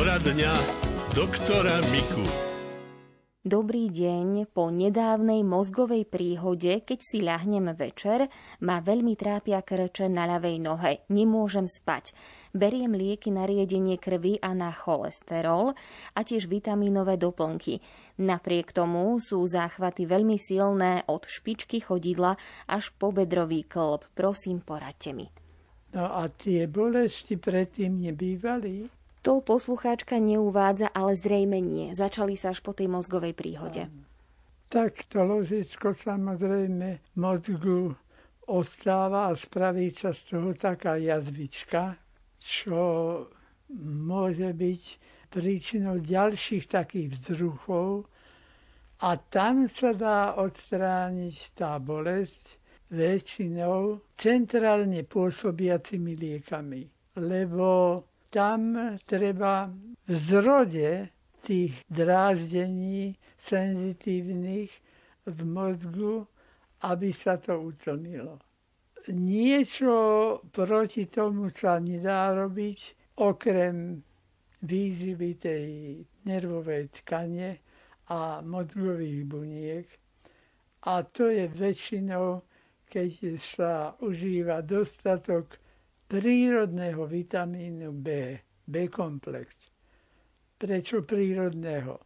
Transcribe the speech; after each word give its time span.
Poradňa 0.00 0.56
doktora 1.12 1.76
Miku. 1.92 2.24
Dobrý 3.44 3.92
deň. 3.92 4.48
Po 4.48 4.72
nedávnej 4.72 5.44
mozgovej 5.44 6.08
príhode, 6.08 6.80
keď 6.80 7.00
si 7.04 7.20
ľahnem 7.20 7.68
večer, 7.76 8.32
ma 8.64 8.80
veľmi 8.80 9.12
trápia 9.12 9.60
krče 9.60 10.08
na 10.08 10.24
ľavej 10.24 10.56
nohe. 10.56 11.04
Nemôžem 11.12 11.68
spať. 11.68 12.16
Beriem 12.56 12.96
lieky 12.96 13.28
na 13.28 13.44
riedenie 13.44 14.00
krvi 14.00 14.40
a 14.40 14.56
na 14.56 14.72
cholesterol 14.72 15.76
a 16.16 16.20
tiež 16.24 16.48
vitamínové 16.48 17.20
doplnky. 17.20 17.84
Napriek 18.24 18.72
tomu 18.72 19.20
sú 19.20 19.44
záchvaty 19.44 20.08
veľmi 20.08 20.40
silné 20.40 21.04
od 21.12 21.28
špičky 21.28 21.84
chodidla 21.84 22.40
až 22.72 22.88
po 22.96 23.12
bedrový 23.12 23.68
klb. 23.68 24.08
Prosím, 24.16 24.64
poradte 24.64 25.12
mi. 25.12 25.28
No 25.92 26.08
a 26.08 26.32
tie 26.32 26.64
bolesti 26.64 27.36
predtým 27.36 28.00
nebývali? 28.00 28.99
To 29.20 29.44
poslucháčka 29.44 30.16
neuvádza, 30.16 30.88
ale 30.96 31.12
zrejme 31.12 31.60
nie. 31.60 31.92
Začali 31.92 32.40
sa 32.40 32.56
až 32.56 32.64
po 32.64 32.72
tej 32.72 32.88
mozgovej 32.88 33.36
príhode. 33.36 33.92
Tak 34.72 35.04
to 35.12 35.26
ložisko 35.26 35.92
samozrejme 35.92 37.04
mozgu 37.20 37.92
ostáva 38.48 39.28
a 39.28 39.36
spraví 39.36 39.92
sa 39.92 40.16
z 40.16 40.34
toho 40.34 40.56
taká 40.56 40.96
jazvička, 40.96 42.00
čo 42.40 42.82
môže 43.84 44.50
byť 44.56 44.82
príčinou 45.30 46.02
ďalších 46.02 46.66
takých 46.66 47.14
vzruchov 47.18 48.08
a 49.00 49.16
tam 49.30 49.70
sa 49.70 49.94
dá 49.94 50.34
odstrániť 50.36 51.54
tá 51.54 51.78
bolesť 51.78 52.58
väčšinou 52.90 54.02
centrálne 54.18 55.06
pôsobiacimi 55.06 56.18
liekami, 56.18 56.82
lebo 57.22 58.02
tam 58.30 58.78
treba 59.06 59.66
v 60.06 60.14
zrode 60.14 61.10
tých 61.42 61.74
dráždení 61.90 63.18
senzitívnych 63.42 64.70
v 65.26 65.38
mozgu, 65.44 66.26
aby 66.86 67.10
sa 67.12 67.36
to 67.36 67.58
utlmilo. 67.60 68.38
Niečo 69.10 69.94
proti 70.52 71.08
tomu 71.08 71.50
sa 71.50 71.80
nedá 71.80 72.30
robiť, 72.36 72.78
okrem 73.20 74.04
výživy 74.62 75.30
tej 75.40 75.66
nervovej 76.28 76.92
tkane 77.00 77.58
a 78.12 78.44
mozgových 78.44 79.24
buniek. 79.24 79.86
A 80.84 81.04
to 81.04 81.28
je 81.28 81.48
väčšinou, 81.48 82.44
keď 82.88 83.40
sa 83.40 83.72
užíva 84.00 84.60
dostatok 84.64 85.56
prírodného 86.10 87.06
vitamínu 87.06 87.94
B, 87.94 88.34
B-komplex. 88.66 89.70
Prečo 90.58 91.06
prírodného? 91.06 92.02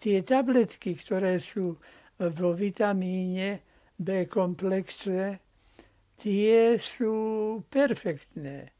Tie 0.00 0.24
tabletky, 0.24 0.96
ktoré 0.96 1.36
sú 1.36 1.76
vo 2.16 2.50
vitamíne 2.56 3.60
B-komplexe, 4.00 5.44
tie 6.16 6.80
sú 6.80 7.14
perfektné. 7.68 8.72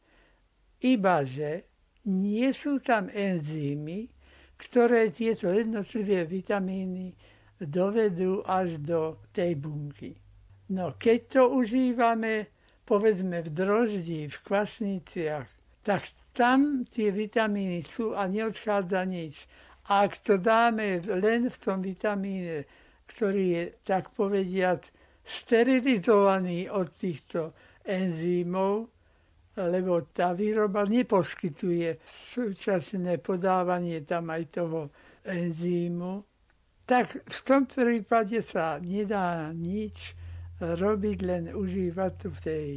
Ibaže 0.81 1.69
nie 2.09 2.48
sú 2.57 2.81
tam 2.81 3.12
enzymy, 3.12 4.09
ktoré 4.57 5.12
tieto 5.12 5.53
jednotlivé 5.53 6.25
vitamíny 6.25 7.12
dovedú 7.61 8.41
až 8.48 8.81
do 8.81 9.20
tej 9.37 9.61
bunky. 9.61 10.17
No 10.73 10.97
keď 10.97 11.20
to 11.29 11.42
užívame 11.53 12.53
povedzme 12.84 13.40
v 13.44 13.48
droždi, 13.50 14.28
v 14.28 14.36
kvasniciach, 14.44 15.48
tak 15.84 16.08
tam 16.36 16.84
tie 16.88 17.12
vitamíny 17.12 17.84
sú 17.84 18.12
a 18.12 18.28
neodchádza 18.28 19.04
nič. 19.04 19.48
Ak 19.88 20.20
to 20.24 20.40
dáme 20.40 21.05
len 21.05 21.52
v 21.52 21.56
tom 21.60 21.84
vitamíne, 21.84 22.64
ktorý 23.08 23.44
je, 23.52 23.64
tak 23.84 24.12
povediať, 24.17 24.89
sterilizovaný 25.24 26.68
od 26.68 26.89
týchto 26.96 27.52
enzýmov, 27.84 28.89
lebo 29.55 30.11
tá 30.11 30.34
výroba 30.34 30.84
neposkytuje 30.84 32.00
súčasné 32.34 33.23
podávanie 33.23 34.02
tam 34.02 34.33
aj 34.33 34.42
toho 34.50 34.80
enzýmu, 35.24 36.24
tak 36.84 37.24
v 37.24 37.40
tom 37.46 37.64
prípade 37.64 38.44
sa 38.44 38.77
nedá 38.83 39.48
nič 39.55 40.12
robiť, 40.61 41.19
len 41.27 41.45
užívať 41.51 42.13
to 42.23 42.29
v 42.31 42.39
tej 42.41 42.69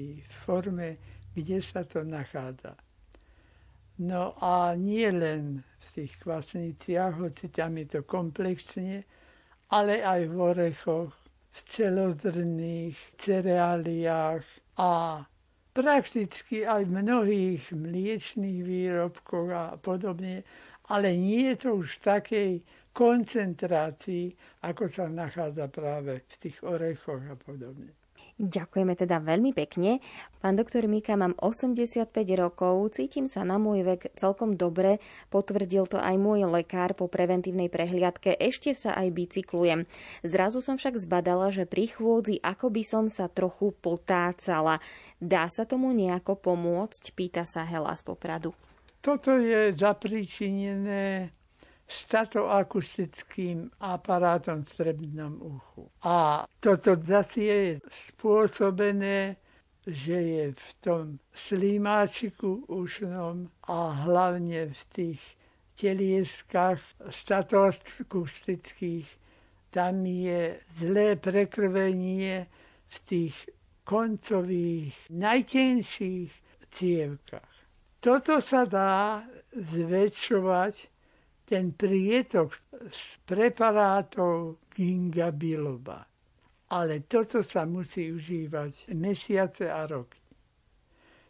forme, 0.46 0.98
kde 1.38 1.62
sa 1.62 1.86
to 1.86 2.02
nachádza. 2.02 2.74
No 3.98 4.38
a 4.42 4.78
nie 4.78 5.10
len 5.10 5.62
v 5.62 5.88
tých 5.94 6.14
kvasniciach, 6.22 7.18
hoci 7.18 7.50
tam 7.50 7.78
je 7.82 7.86
to 7.98 8.02
komplexne, 8.06 9.02
ale 9.74 10.02
aj 10.02 10.22
v 10.30 10.36
orechoch, 10.38 11.14
v 11.58 11.60
celozrných 11.74 12.98
cereáliách 13.18 14.46
a 14.78 15.26
prakticky 15.74 16.66
aj 16.66 16.86
v 16.86 17.02
mnohých 17.02 17.64
mliečných 17.74 18.62
výrobkoch 18.62 19.50
a 19.50 19.66
podobne, 19.82 20.46
ale 20.90 21.18
nie 21.18 21.54
je 21.54 21.56
to 21.58 21.70
už 21.82 21.98
v 21.98 22.06
takej 22.06 22.52
koncentrácii, 22.98 24.34
ako 24.66 24.90
sa 24.90 25.06
nachádza 25.06 25.70
práve 25.70 26.26
v 26.26 26.36
tých 26.42 26.58
orechoch 26.66 27.22
a 27.30 27.38
podobne. 27.38 27.94
Ďakujeme 28.38 28.94
teda 28.94 29.18
veľmi 29.18 29.50
pekne. 29.50 29.98
Pán 30.46 30.54
doktor 30.54 30.86
Mika, 30.86 31.18
mám 31.18 31.34
85 31.42 32.14
rokov, 32.38 32.94
cítim 32.94 33.26
sa 33.26 33.42
na 33.42 33.58
môj 33.58 33.82
vek 33.82 34.14
celkom 34.14 34.54
dobre, 34.54 35.02
potvrdil 35.34 35.90
to 35.90 35.98
aj 35.98 36.14
môj 36.22 36.46
lekár 36.46 36.94
po 36.94 37.10
preventívnej 37.10 37.66
prehliadke, 37.66 38.38
ešte 38.38 38.78
sa 38.78 38.94
aj 38.94 39.10
bicyklujem. 39.10 39.90
Zrazu 40.22 40.62
som 40.62 40.78
však 40.78 41.02
zbadala, 41.02 41.50
že 41.50 41.66
pri 41.66 41.90
chôdzi 41.90 42.38
ako 42.46 42.70
by 42.70 42.84
som 42.86 43.06
sa 43.10 43.26
trochu 43.26 43.74
potácala. 43.74 44.86
Dá 45.18 45.50
sa 45.50 45.66
tomu 45.66 45.90
nejako 45.98 46.38
pomôcť? 46.38 47.18
Pýta 47.18 47.42
sa 47.42 47.66
Hela 47.66 47.98
z 47.98 48.06
Popradu. 48.06 48.54
Toto 49.02 49.34
je 49.34 49.74
zapričinené 49.74 51.37
statoakustickým 51.88 53.72
aparátom 53.80 54.64
v 54.64 54.70
strebnom 54.70 55.42
uchu. 55.42 55.90
A 56.04 56.46
toto 56.60 56.96
zase 57.00 57.42
je 57.42 57.80
spôsobené, 58.12 59.36
že 59.88 60.20
je 60.20 60.46
v 60.52 60.68
tom 60.84 61.16
slímáčiku 61.32 62.68
ušnom 62.68 63.48
a 63.72 64.04
hlavne 64.04 64.76
v 64.76 64.82
tých 64.92 65.24
telieskách 65.80 66.84
statoakustických 67.08 69.08
tam 69.72 70.06
je 70.06 70.60
zlé 70.80 71.16
prekrvenie 71.16 72.48
v 72.88 73.00
tých 73.06 73.50
koncových, 73.84 74.96
najtenších 75.10 76.32
cievkach. 76.72 77.54
Toto 78.00 78.42
sa 78.42 78.66
dá 78.66 79.24
zväčšovať 79.54 80.88
ten 81.48 81.72
prietok 81.72 82.52
z 82.92 83.02
preparátov 83.24 84.60
ginga 84.76 85.32
biloba. 85.32 86.04
Ale 86.68 87.08
toto 87.08 87.40
sa 87.40 87.64
musí 87.64 88.12
užívať 88.12 88.92
mesiace 88.92 89.72
a 89.72 89.88
roky. 89.88 90.20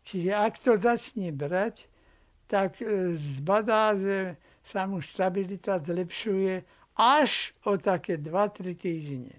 Čiže 0.01 0.31
ak 0.33 0.53
to 0.65 0.81
začne 0.81 1.29
brať, 1.29 1.85
tak 2.49 2.81
e, 2.81 3.13
zbadá, 3.37 3.93
že 3.93 4.39
sa 4.65 4.89
mu 4.89 5.03
stabilita 5.03 5.77
zlepšuje 5.77 6.65
až 6.97 7.53
o 7.69 7.77
také 7.77 8.17
2-3 8.17 8.73
týždne. 8.73 9.35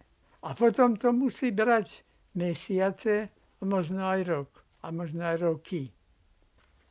A 0.47 0.55
potom 0.55 0.95
to 0.95 1.11
musí 1.11 1.51
brať 1.51 2.07
mesiace, 2.39 3.27
možno 3.59 4.07
aj 4.07 4.21
rok 4.29 4.51
a 4.87 4.95
možno 4.95 5.27
aj 5.27 5.37
roky. 5.43 5.91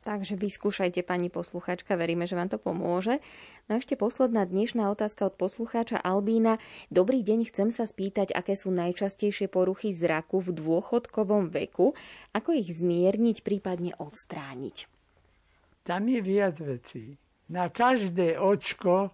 Takže 0.04 0.36
vyskúšajte, 0.38 1.02
pani 1.02 1.28
posluchačka, 1.28 1.98
veríme, 1.98 2.28
že 2.28 2.38
vám 2.38 2.48
to 2.48 2.58
pomôže. 2.60 3.18
No 3.68 3.76
a 3.76 3.84
ešte 3.84 4.00
posledná 4.00 4.48
dnešná 4.48 4.88
otázka 4.88 5.28
od 5.28 5.36
poslucháča 5.36 6.00
Albína. 6.00 6.56
Dobrý 6.88 7.20
deň, 7.20 7.52
chcem 7.52 7.68
sa 7.68 7.84
spýtať, 7.84 8.32
aké 8.32 8.56
sú 8.56 8.72
najčastejšie 8.72 9.52
poruchy 9.52 9.92
zraku 9.92 10.40
v 10.40 10.56
dôchodkovom 10.56 11.52
veku, 11.52 11.92
ako 12.32 12.56
ich 12.56 12.72
zmierniť, 12.72 13.44
prípadne 13.44 13.92
odstrániť. 14.00 14.88
Tam 15.84 16.08
je 16.08 16.20
viac 16.24 16.56
vecí. 16.64 17.20
Na 17.52 17.68
každé 17.68 18.40
očko 18.40 19.12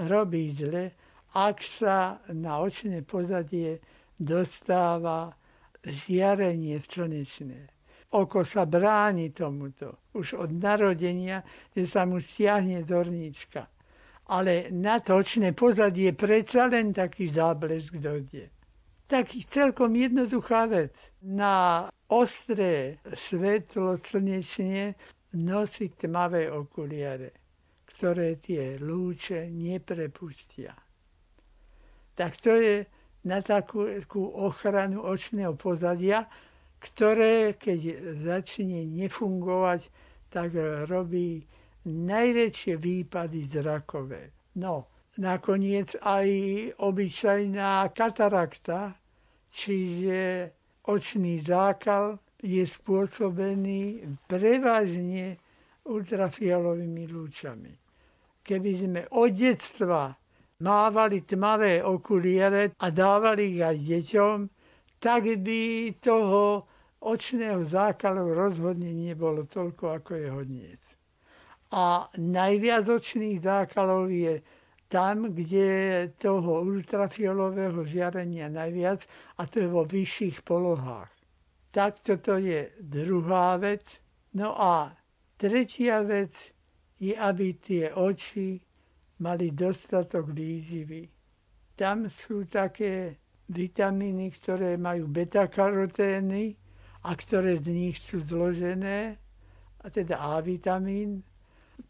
robí 0.00 0.56
zle, 0.56 0.96
ak 1.36 1.60
sa 1.60 2.16
na 2.32 2.64
očné 2.64 3.04
pozadie 3.04 3.76
dostáva 4.16 5.36
žiarenie 5.84 6.80
slnečné 6.88 7.68
oko 8.12 8.44
sa 8.44 8.68
bráni 8.68 9.32
tomuto. 9.32 9.96
Už 10.12 10.36
od 10.36 10.52
narodenia, 10.52 11.40
že 11.72 11.88
sa 11.88 12.04
mu 12.04 12.20
stiahne 12.20 12.84
dornička. 12.84 13.72
Ale 14.26 14.70
na 14.70 15.02
točné 15.02 15.50
pozadie 15.52 16.14
predsa 16.14 16.70
len 16.70 16.94
taký 16.94 17.28
záblesk 17.30 17.98
dojde. 17.98 18.48
Taký 19.10 19.44
celkom 19.50 19.92
jednoduchá 19.92 20.70
vec. 20.70 20.94
Na 21.22 21.86
ostré 22.08 23.02
svetlo 23.12 23.98
slnečne 23.98 24.94
nosiť 25.32 25.90
tmavé 26.06 26.52
okuliare, 26.52 27.32
ktoré 27.88 28.36
tie 28.38 28.76
lúče 28.78 29.48
neprepustia. 29.48 30.76
Tak 32.12 32.36
to 32.44 32.52
je 32.56 32.84
na 33.24 33.40
takú 33.40 33.86
ochranu 34.36 35.02
očného 35.06 35.56
pozadia, 35.56 36.28
ktoré 36.82 37.54
keď 37.56 38.12
začne 38.26 38.84
nefungovať, 38.84 39.86
tak 40.28 40.52
robí 40.90 41.46
najväčšie 41.86 42.74
výpady 42.78 43.50
zrakové. 43.50 44.30
No, 44.58 44.86
nakoniec 45.18 45.96
aj 46.00 46.28
obyčajná 46.78 47.90
katarakta, 47.92 48.94
čiže 49.50 50.48
očný 50.86 51.42
zákal 51.42 52.18
je 52.42 52.66
spôsobený 52.66 54.02
prevažne 54.26 55.38
ultrafialovými 55.86 57.04
lúčami. 57.10 57.72
Keby 58.42 58.70
sme 58.74 59.00
od 59.14 59.30
detstva 59.34 60.10
mávali 60.62 61.22
tmavé 61.22 61.82
okuliere 61.82 62.74
a 62.78 62.86
dávali 62.90 63.58
ich 63.58 63.62
aj 63.62 63.76
deťom, 63.78 64.38
tak 65.02 65.22
by 65.42 65.62
toho 65.98 66.66
očného 67.02 67.66
zákalu 67.66 68.30
rozhodne 68.30 68.94
nebolo 68.94 69.46
toľko, 69.50 70.02
ako 70.02 70.10
je 70.14 70.28
hodniec. 70.30 70.82
A 71.72 72.12
najviac 72.20 72.84
očných 72.84 73.40
zákalov 73.40 74.12
je 74.12 74.44
tam, 74.92 75.32
kde 75.32 75.64
je 75.64 75.98
toho 76.20 76.68
ultrafiolového 76.68 77.80
žiarenia 77.88 78.52
najviac, 78.52 79.08
a 79.40 79.48
to 79.48 79.64
je 79.64 79.68
vo 79.72 79.88
vyšších 79.88 80.44
polohách. 80.44 81.08
Tak 81.72 82.04
toto 82.04 82.36
je 82.36 82.68
druhá 82.76 83.56
vec. 83.56 83.80
No 84.36 84.52
a 84.52 84.92
tretia 85.40 86.04
vec 86.04 86.36
je, 87.00 87.16
aby 87.16 87.56
tie 87.56 87.88
oči 87.88 88.60
mali 89.24 89.48
dostatok 89.56 90.28
výživy. 90.28 91.08
Tam 91.72 92.04
sú 92.12 92.44
také 92.44 93.16
vitamíny, 93.48 94.28
ktoré 94.36 94.76
majú 94.76 95.08
beta-karotény 95.08 96.52
a 97.02 97.10
ktoré 97.16 97.56
z 97.56 97.66
nich 97.72 97.96
sú 97.96 98.20
zložené, 98.20 99.16
a 99.82 99.90
teda 99.90 100.20
A 100.20 100.38
vitamín. 100.38 101.24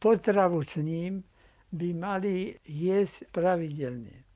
Potravu 0.02 0.66
s 0.66 0.82
ním 0.82 1.22
by 1.70 1.88
mali 1.94 2.58
jesť 2.66 3.30
pravidelne. 3.30 4.26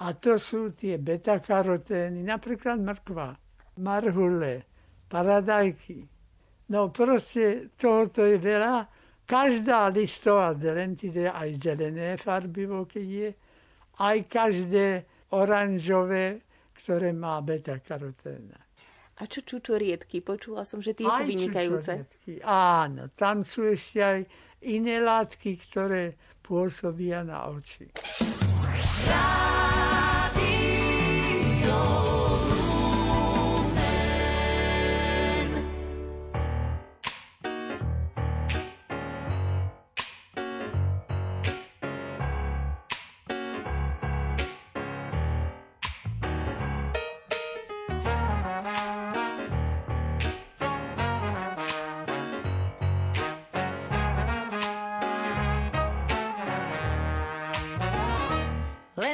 A 0.00 0.14
to 0.14 0.38
sú 0.38 0.70
tie 0.78 0.96
beta-karotény, 0.96 2.22
napríklad 2.22 2.78
mrkva, 2.78 3.34
marhule, 3.82 4.64
paradajky. 5.10 6.06
No 6.70 6.94
proste 6.94 7.74
tohoto 7.74 8.22
je 8.22 8.38
veľa 8.38 8.86
Každá 9.30 9.86
listová 9.94 10.58
zelen, 10.58 10.98
teda 10.98 11.30
aj 11.38 11.62
zelené 11.62 12.18
farbivo, 12.18 12.82
keď 12.82 13.06
je, 13.06 13.28
aj 14.02 14.16
každé 14.26 15.06
oranžové, 15.30 16.42
ktoré 16.82 17.14
má 17.14 17.38
beta-karoténa. 17.38 18.58
A 19.22 19.30
čo 19.30 19.46
čučoriedky? 19.46 20.18
Počula 20.18 20.66
som, 20.66 20.82
že 20.82 20.98
tie 20.98 21.06
aj 21.06 21.14
sú 21.14 21.22
vynikajúce. 21.30 21.92
Áno, 22.42 23.06
tam 23.14 23.46
sú 23.46 23.70
ešte 23.70 24.02
aj 24.02 24.18
iné 24.64 25.00
látky, 25.00 25.56
ktoré 25.70 26.16
pôsobia 26.44 27.24
na 27.24 27.48
oči. 27.48 27.88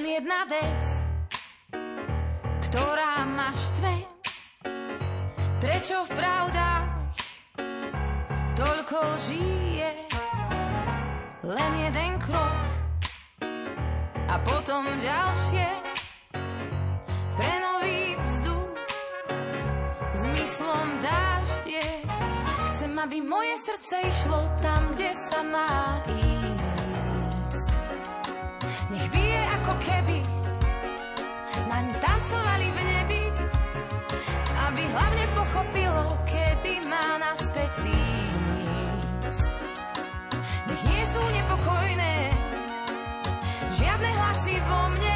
Jedna 0.03 0.43
vec, 0.51 0.83
ktorá 2.67 3.23
ma 3.23 3.55
štve. 3.55 3.95
Prečo 5.63 6.03
v 6.03 6.11
pravdách 6.11 6.91
toľko 8.59 8.99
žije? 9.31 9.91
Len 11.47 11.73
jeden 11.87 12.13
krok 12.19 12.63
a 14.27 14.35
potom 14.43 14.91
ďalšie. 14.99 15.69
Pre 17.39 17.55
nový 17.63 18.19
vzduch 18.27 18.75
zmyslom 20.19 20.99
dáždie. 20.99 21.87
Chcem, 22.75 22.91
aby 22.91 23.23
moje 23.23 23.55
srdce 23.63 24.03
išlo 24.03 24.51
tam, 24.59 24.91
kde 24.99 25.15
sa 25.15 25.47
má 25.47 26.03
ísť. 26.11 26.36
Ako 29.67 29.83
keby 29.83 30.23
naň 31.67 31.91
tancovali 31.99 32.71
v 32.71 32.79
nebi, 32.87 33.23
aby 34.63 34.83
hlavne 34.95 35.27
pochopilo, 35.35 36.15
kedy 36.23 36.87
má 36.87 37.19
naspäť 37.19 37.75
zísť. 37.83 39.59
Nech 40.71 40.83
nie 40.87 41.03
sú 41.03 41.19
nepokojné 41.19 42.15
žiadne 43.75 44.11
hlasy 44.15 44.55
vo 44.71 44.81
mne, 44.95 45.16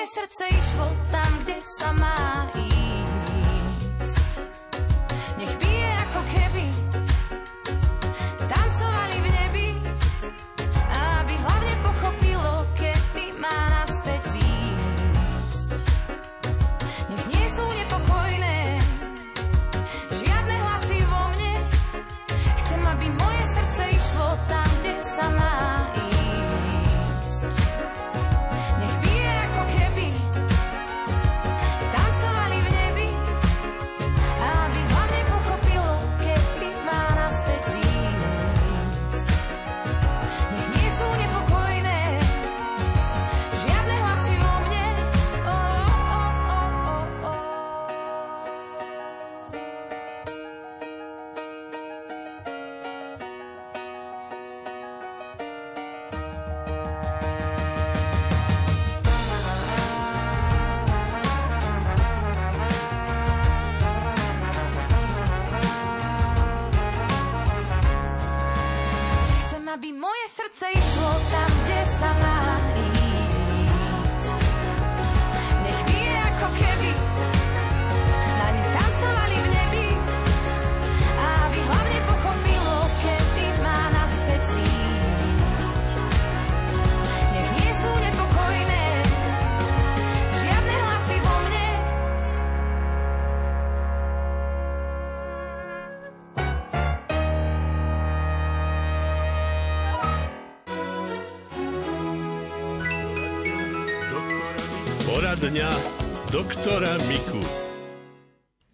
tancovali 0.00 1.60
v 1.60 2.19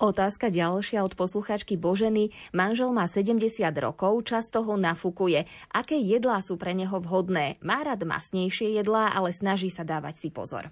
Otázka 0.07 0.55
ďalšia 0.55 1.03
od 1.03 1.19
poslucháčky 1.19 1.75
Boženy. 1.75 2.31
Manžel 2.55 2.95
má 2.95 3.11
70 3.11 3.43
rokov, 3.83 4.23
často 4.23 4.63
ho 4.63 4.79
nafúkuje. 4.79 5.51
Aké 5.75 5.99
jedlá 5.99 6.39
sú 6.39 6.55
pre 6.55 6.79
neho 6.79 7.03
vhodné? 7.03 7.59
Má 7.67 7.83
rád 7.83 8.07
masnejšie 8.07 8.79
jedlá, 8.79 9.11
ale 9.11 9.35
snaží 9.35 9.67
sa 9.67 9.83
dávať 9.83 10.15
si 10.23 10.29
pozor. 10.31 10.71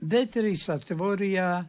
Vetry 0.00 0.56
sa 0.56 0.80
tvoria 0.80 1.68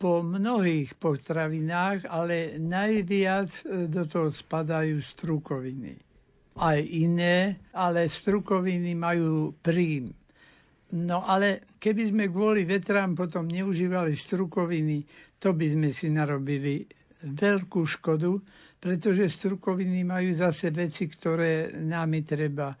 po 0.00 0.24
mnohých 0.24 0.96
potravinách, 0.96 2.08
ale 2.08 2.56
najviac 2.56 3.68
e, 3.68 3.84
do 3.84 4.08
toho 4.08 4.32
spadajú 4.32 5.04
strukoviny. 5.04 6.00
Aj 6.56 6.80
iné, 6.80 7.60
ale 7.76 8.08
strukoviny 8.08 8.96
majú 8.96 9.52
príjm. 9.60 10.16
No 10.90 11.22
ale 11.22 11.70
keby 11.78 12.10
sme 12.10 12.24
kvôli 12.26 12.66
vetrám 12.66 13.14
potom 13.14 13.46
neužívali 13.46 14.18
strukoviny, 14.18 15.06
to 15.38 15.54
by 15.54 15.66
sme 15.70 15.94
si 15.94 16.10
narobili 16.10 16.82
veľkú 17.22 17.86
škodu, 17.86 18.32
pretože 18.80 19.30
strukoviny 19.30 20.02
majú 20.02 20.34
zase 20.34 20.72
veci, 20.74 21.06
ktoré 21.06 21.70
námi 21.78 22.26
treba 22.26 22.74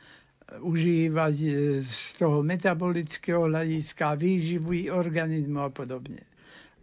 užívať 0.58 1.34
e, 1.46 1.48
z 1.84 2.00
toho 2.18 2.42
metabolického 2.42 3.46
hľadiska, 3.46 4.18
výživy 4.18 4.90
organizmu 4.90 5.62
a 5.62 5.70
podobne. 5.70 6.26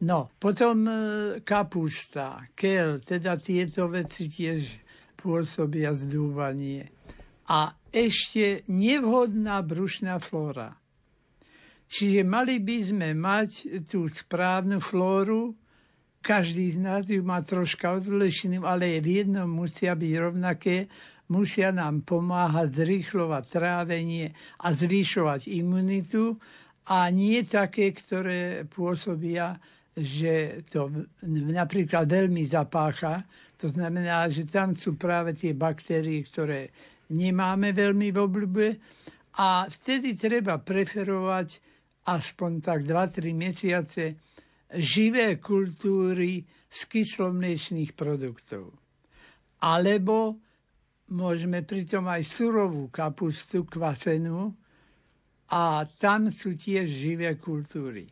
No, 0.07 0.31
potom 0.39 0.87
e, 0.87 0.93
kapusta, 1.43 2.47
kel, 2.55 3.03
teda 3.03 3.35
tieto 3.41 3.91
veci 3.91 4.31
tiež 4.31 4.63
pôsobia 5.19 5.91
zdúvanie. 5.91 6.87
A 7.51 7.73
ešte 7.91 8.63
nevhodná 8.71 9.59
brušná 9.65 10.21
flóra. 10.21 10.77
Čiže 11.87 12.27
mali 12.27 12.59
by 12.59 12.77
sme 12.83 13.09
mať 13.15 13.83
tú 13.87 14.11
správnu 14.11 14.83
flóru, 14.83 15.55
každý 16.27 16.75
z 16.75 16.79
nás 16.83 17.07
ju 17.07 17.23
má 17.23 17.39
troška 17.39 17.95
odlišnú, 17.95 18.67
ale 18.67 18.99
v 18.99 19.23
jednom 19.23 19.47
musia 19.47 19.95
byť 19.95 20.13
rovnaké, 20.19 20.91
musia 21.31 21.71
nám 21.71 22.03
pomáhať 22.03 22.83
zrýchlovať 22.83 23.43
trávenie 23.47 24.35
a 24.59 24.75
zvyšovať 24.75 25.47
imunitu. 25.47 26.35
A 26.87 27.07
nie 27.11 27.43
také, 27.47 27.95
ktoré 27.95 28.67
pôsobia, 28.67 29.55
že 29.95 30.63
to 30.67 30.91
napríklad 31.51 32.07
veľmi 32.07 32.43
zapácha. 32.47 33.23
To 33.59 33.71
znamená, 33.71 34.27
že 34.27 34.47
tam 34.47 34.75
sú 34.75 34.99
práve 34.99 35.31
tie 35.35 35.55
baktérie, 35.55 36.27
ktoré 36.27 36.71
nemáme 37.11 37.71
veľmi 37.71 38.11
v 38.11 38.17
obľúbe. 38.19 38.67
A 39.39 39.67
vtedy 39.67 40.15
treba 40.15 40.59
preferovať 40.59 41.59
aspoň 42.07 42.51
tak 42.63 42.87
2-3 42.87 43.35
mesiace 43.35 44.15
živé 44.79 45.39
kultúry 45.39 46.43
z 46.67 46.79
kyslomliečných 46.87 47.91
produktov. 47.95 48.71
Alebo 49.63 50.39
môžeme 51.11 51.63
pritom 51.63 52.07
aj 52.07 52.23
surovú 52.27 52.87
kapustu 52.91 53.63
kvasenú 53.67 54.51
a 55.51 55.87
tam 55.99 56.31
sú 56.31 56.55
tiež 56.55 56.87
živé 56.87 57.35
kultúry. 57.39 58.07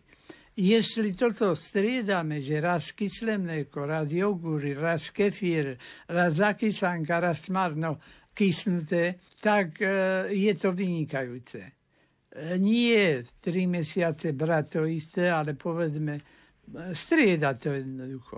Jestli 0.56 1.12
toto 1.12 1.52
striedame, 1.52 2.40
že 2.40 2.64
raz 2.64 2.96
kyslé 2.96 3.36
mlieko, 3.36 3.84
raz 3.84 4.08
jogúry, 4.08 4.72
raz 4.72 5.12
kefír, 5.12 5.76
raz 6.08 6.40
zakyslanka, 6.40 7.20
raz 7.20 7.44
smarno 7.44 8.00
kysnuté, 8.32 9.20
tak 9.44 9.84
e, 9.84 10.32
je 10.32 10.54
to 10.56 10.72
vynikajúce 10.72 11.85
nie 12.60 13.24
tri 13.40 13.64
mesiace 13.68 14.36
brať 14.36 14.66
to 14.76 14.82
isté, 14.86 15.32
ale 15.32 15.56
povedzme, 15.56 16.20
striedať 16.92 17.56
to 17.62 17.70
jednoducho. 17.72 18.38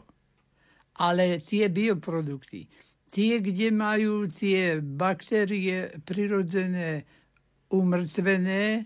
Ale 1.02 1.42
tie 1.42 1.70
bioprodukty, 1.70 2.66
tie, 3.10 3.42
kde 3.42 3.70
majú 3.74 4.30
tie 4.30 4.82
baktérie 4.82 5.98
prirodzené 6.06 7.06
umrtvené, 7.74 8.86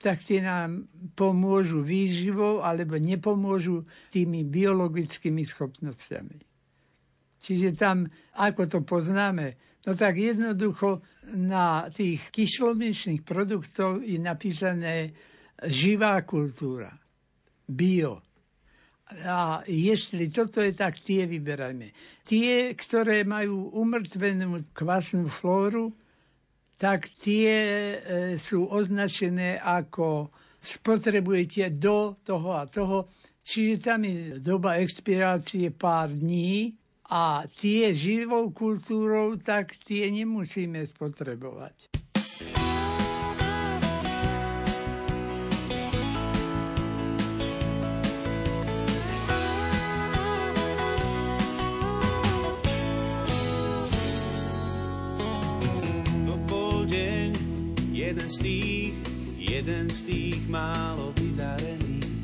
tak 0.00 0.20
tie 0.20 0.44
nám 0.44 0.84
pomôžu 1.16 1.80
výživou 1.80 2.60
alebo 2.60 3.00
nepomôžu 3.00 3.88
tými 4.12 4.44
biologickými 4.44 5.48
schopnosťami. 5.48 6.38
Čiže 7.40 7.76
tam, 7.76 8.08
ako 8.36 8.68
to 8.68 8.78
poznáme, 8.84 9.56
no 9.88 9.92
tak 9.96 10.20
jednoducho 10.20 11.00
na 11.32 11.88
tých 11.88 12.28
kyslomliečných 12.28 13.24
produktov 13.24 14.04
je 14.04 14.20
napísané 14.20 15.16
živá 15.64 16.20
kultúra, 16.28 16.92
bio. 17.64 18.20
A 19.24 19.60
jestli 19.68 20.28
toto 20.28 20.60
je 20.60 20.72
tak, 20.72 21.00
tie 21.00 21.24
vyberajme. 21.24 21.92
Tie, 22.24 22.72
ktoré 22.76 23.22
majú 23.24 23.72
umrtvenú 23.72 24.64
kvasnú 24.72 25.28
flóru, 25.28 25.92
tak 26.80 27.06
tie 27.22 27.52
e, 27.54 27.96
sú 28.40 28.66
označené 28.66 29.60
ako 29.60 30.32
spotrebujete 30.58 31.76
do 31.76 32.16
toho 32.24 32.50
a 32.56 32.64
toho. 32.66 33.06
Čiže 33.44 33.74
tam 33.84 34.08
je 34.08 34.40
doba 34.40 34.80
expirácie 34.80 35.68
pár 35.70 36.10
dní 36.16 36.72
a 37.10 37.44
tie 37.60 37.92
živou 37.92 38.48
kultúrou, 38.54 39.36
tak 39.36 39.76
tie 39.84 40.08
nemusíme 40.08 40.80
spotrebovať. 40.88 42.04
jeden 58.14 58.28
z 58.30 58.36
tých, 58.38 58.94
jeden 59.42 59.90
z 59.90 59.98
tých 60.06 60.40
málo 60.46 61.10
vydarených. 61.18 62.14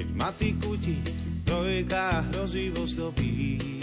Keď 0.00 0.08
matiku 0.16 0.80
ti 0.80 0.96
trojka 1.44 2.24
hrozivo 2.32 2.88
zdobí, 2.88 3.73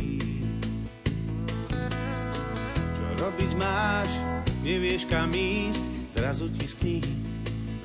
robiť 3.31 3.51
máš, 3.55 4.11
nevieš 4.59 5.07
kam 5.07 5.31
ísť, 5.31 5.79
zrazu 6.11 6.51
ti 6.51 6.67
z 6.67 6.75
knihy 6.83 7.15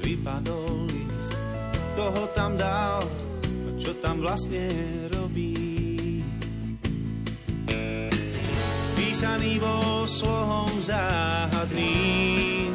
vypadol 0.02 0.90
list. 0.90 1.38
Toho 1.94 2.26
tam 2.34 2.58
dal, 2.58 3.06
čo 3.78 3.94
tam 4.02 4.26
vlastne 4.26 4.66
robí. 5.14 5.54
Písaný 8.98 9.62
bol 9.62 10.02
slohom 10.10 10.82
záhadným. 10.82 12.74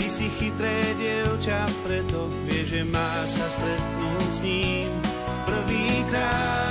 Ty 0.00 0.06
si 0.08 0.32
chytré 0.40 0.96
dievča, 0.96 1.68
preto 1.84 2.32
vieš, 2.48 2.72
že 2.72 2.82
má 2.88 3.12
sa 3.28 3.46
stretnúť 3.52 4.28
s 4.32 4.40
ním 4.40 4.88
prvýkrát. 5.44 6.67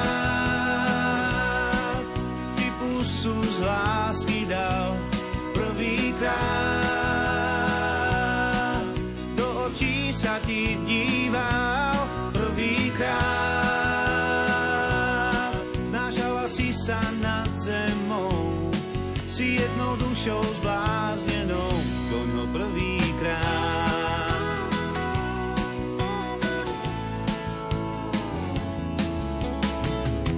Dušou 20.27 20.43
zbláznenou, 20.59 21.71
doňho 22.11 22.45
prvýkrát. 22.51 23.47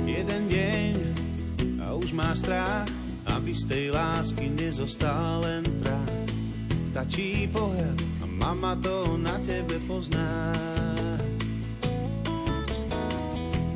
Jeden 0.05 0.45
deň 0.45 0.93
má 2.13 2.37
strach 2.37 2.85
a 3.25 3.41
aby 3.41 3.49
z 3.49 3.65
tej 3.65 3.85
lásky 3.89 4.53
nezostal 4.53 5.41
len 5.41 5.65
prach. 5.81 6.13
Stačí 6.93 7.49
pohľad 7.49 7.97
a 8.21 8.25
mama 8.29 8.77
to 8.77 9.17
na 9.17 9.41
tebe 9.41 9.81
pozná. 9.89 10.53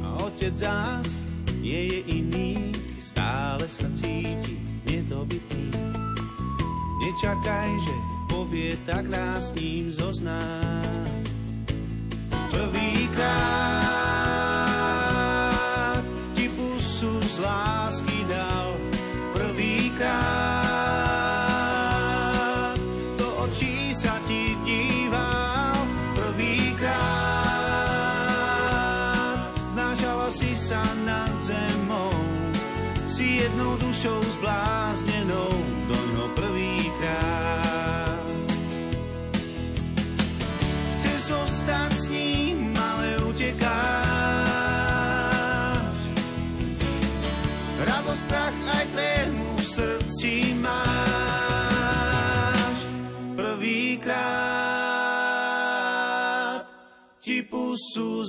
A 0.06 0.08
otec 0.22 0.54
zás 0.54 1.26
nie 1.58 1.90
je 1.90 2.00
iný, 2.22 2.70
stále 3.02 3.66
sa 3.66 3.90
cíti 3.98 4.62
nedobytný. 4.86 6.03
Nečakaj, 7.04 7.72
že 7.84 7.96
povie, 8.32 8.80
tak 8.88 9.12
nás 9.12 9.52
s 9.52 9.60
ním 9.60 9.92
zoznáš 9.92 11.28
prvýkrát 12.48 14.23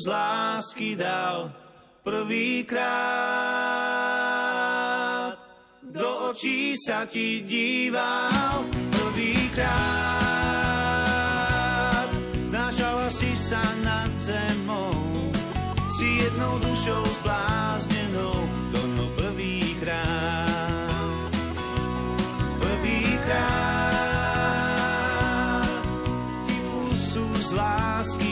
z 0.04 0.06
lásky 0.06 1.00
dal. 1.00 1.48
Prvýkrát 2.04 2.84
do 5.80 6.28
očí 6.28 6.76
sa 6.76 7.08
ti 7.08 7.40
díval. 7.40 8.68
Prvýkrát 8.92 9.72
znášala 12.52 13.08
si 13.08 13.32
sa 13.32 13.64
nad 13.80 14.12
zemou. 14.20 14.92
Si 15.96 16.20
jednou 16.20 16.60
dušou 16.60 17.00
zbláznenou, 17.24 18.36
to 18.76 18.80
no 19.00 19.08
prvýkrát. 19.16 20.52
Prvýkrát 22.60 23.64
ti 26.44 26.60
pusu 26.68 27.24
z 27.40 27.56
lásky 27.56 28.23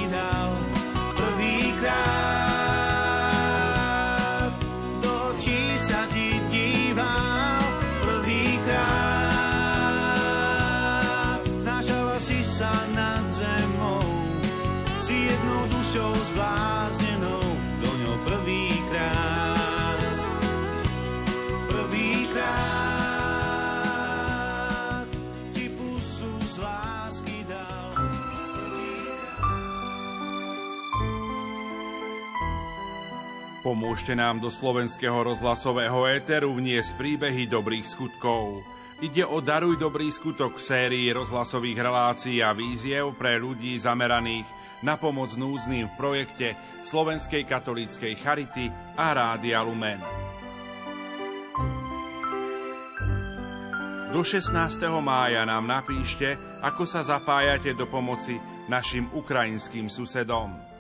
Pomôžte 33.72 34.12
nám 34.12 34.36
do 34.36 34.52
slovenského 34.52 35.24
rozhlasového 35.24 36.04
éteru 36.04 36.52
vniesť 36.52 36.92
príbehy 36.92 37.48
dobrých 37.48 37.88
skutkov. 37.88 38.60
Ide 39.00 39.24
o 39.24 39.40
Daruj 39.40 39.80
dobrý 39.80 40.12
skutok 40.12 40.60
v 40.60 40.66
sérii 40.68 41.08
rozhlasových 41.08 41.80
relácií 41.80 42.44
a 42.44 42.52
víziev 42.52 43.16
pre 43.16 43.40
ľudí 43.40 43.72
zameraných 43.80 44.44
na 44.84 45.00
pomoc 45.00 45.32
núzným 45.40 45.88
v 45.88 45.96
projekte 45.96 46.52
Slovenskej 46.84 47.48
katolíckej 47.48 48.12
Charity 48.20 48.68
a 48.92 49.16
Rádia 49.16 49.64
Lumen. 49.64 50.04
Do 54.12 54.20
16. 54.20 54.52
mája 55.00 55.48
nám 55.48 55.64
napíšte, 55.64 56.36
ako 56.60 56.84
sa 56.84 57.00
zapájate 57.00 57.72
do 57.72 57.88
pomoci 57.88 58.36
našim 58.68 59.08
ukrajinským 59.16 59.88
susedom. 59.88 60.71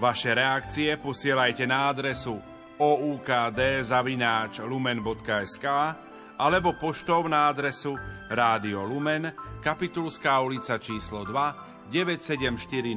Vaše 0.00 0.32
reakcie 0.32 0.96
posielajte 0.96 1.68
na 1.68 1.92
adresu 1.92 2.40
oukd.lumen.sk 2.80 5.66
alebo 6.40 6.72
poštou 6.72 7.28
na 7.28 7.52
adresu 7.52 8.00
Rádio 8.32 8.80
Lumen, 8.88 9.28
Kapitulská 9.60 10.40
ulica 10.40 10.80
číslo 10.80 11.28
2, 11.28 11.92
97401 11.92 12.96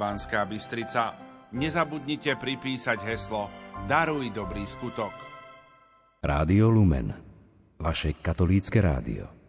Banská 0.00 0.48
Bystrica. 0.48 1.12
Nezabudnite 1.52 2.40
pripísať 2.40 3.04
heslo 3.04 3.52
Daruj 3.84 4.32
dobrý 4.32 4.64
skutok. 4.64 5.12
Rádio 6.24 6.72
Lumen, 6.72 7.12
vaše 7.76 8.16
katolícke 8.16 8.80
rádio. 8.80 9.43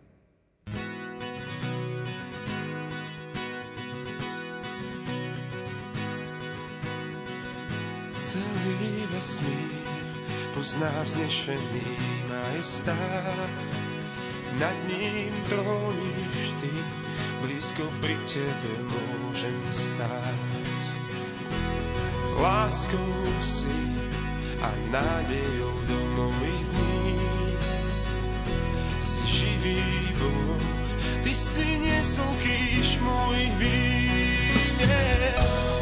Vesmír 9.25 9.89
pozná 10.53 10.93
vznešený 11.01 11.97
majestát. 12.29 13.49
Nad 14.61 14.77
ním 14.85 15.33
tróniš 15.49 16.53
ty, 16.61 16.69
blízko 17.41 17.89
pri 18.05 18.13
tebe 18.29 18.71
môžem 18.85 19.57
stáť. 19.73 20.41
Láskou 22.38 23.25
si 23.41 23.73
a 24.61 24.69
nádejou 24.93 25.73
do 25.89 25.97
mojich 26.21 26.63
dní. 26.69 27.17
Si 29.01 29.21
živý 29.25 29.81
Boh, 30.21 30.61
ty 31.25 31.33
si 31.33 31.81
nesol 31.81 32.29
kýž 32.45 33.01
môjich 33.01 33.53
vín. 33.57 33.95
Tvoja 34.85 35.74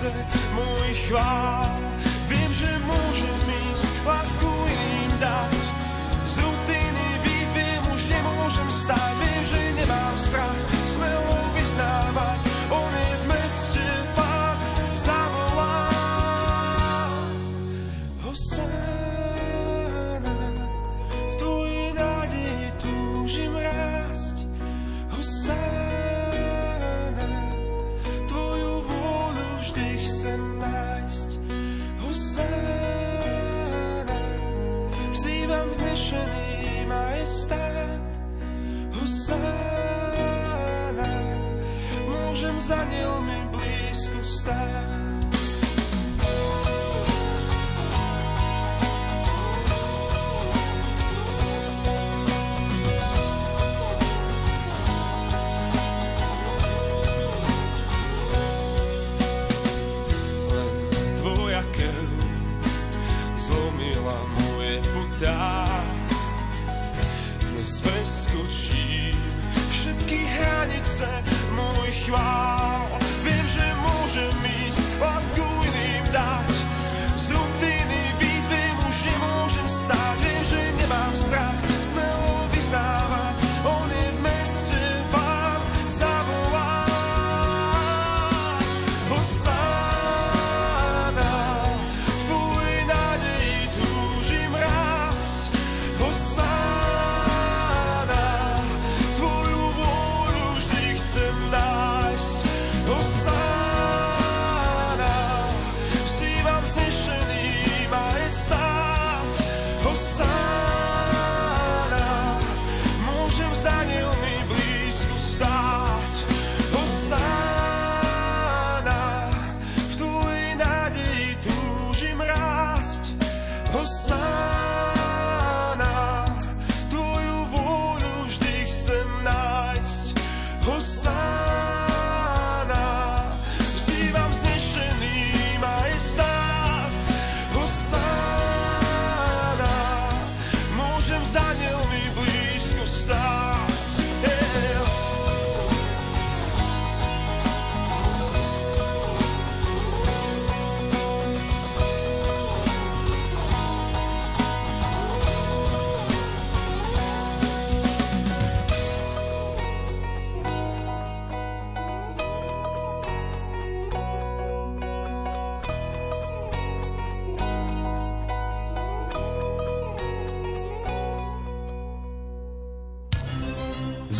hranice 0.00 0.24
mojich 0.54 1.08
chvál. 1.08 1.76
Viem, 2.28 2.50
že 2.54 2.70
môžem 2.88 3.40
ísť 3.72 3.84
lásku 4.06 4.39
presadil 42.70 43.18
mi 43.26 43.34
blízko 43.50 44.22
stáť. 44.22 45.10
dá. 65.20 65.68
Dnes 67.52 67.76
preskočím 67.84 69.12
všetky 69.68 70.24
hranice 70.32 71.12
môj 71.52 71.92
chvál. 72.08 72.49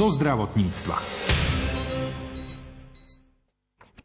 Zo 0.00 0.08
zdravotníctva. 0.16 1.39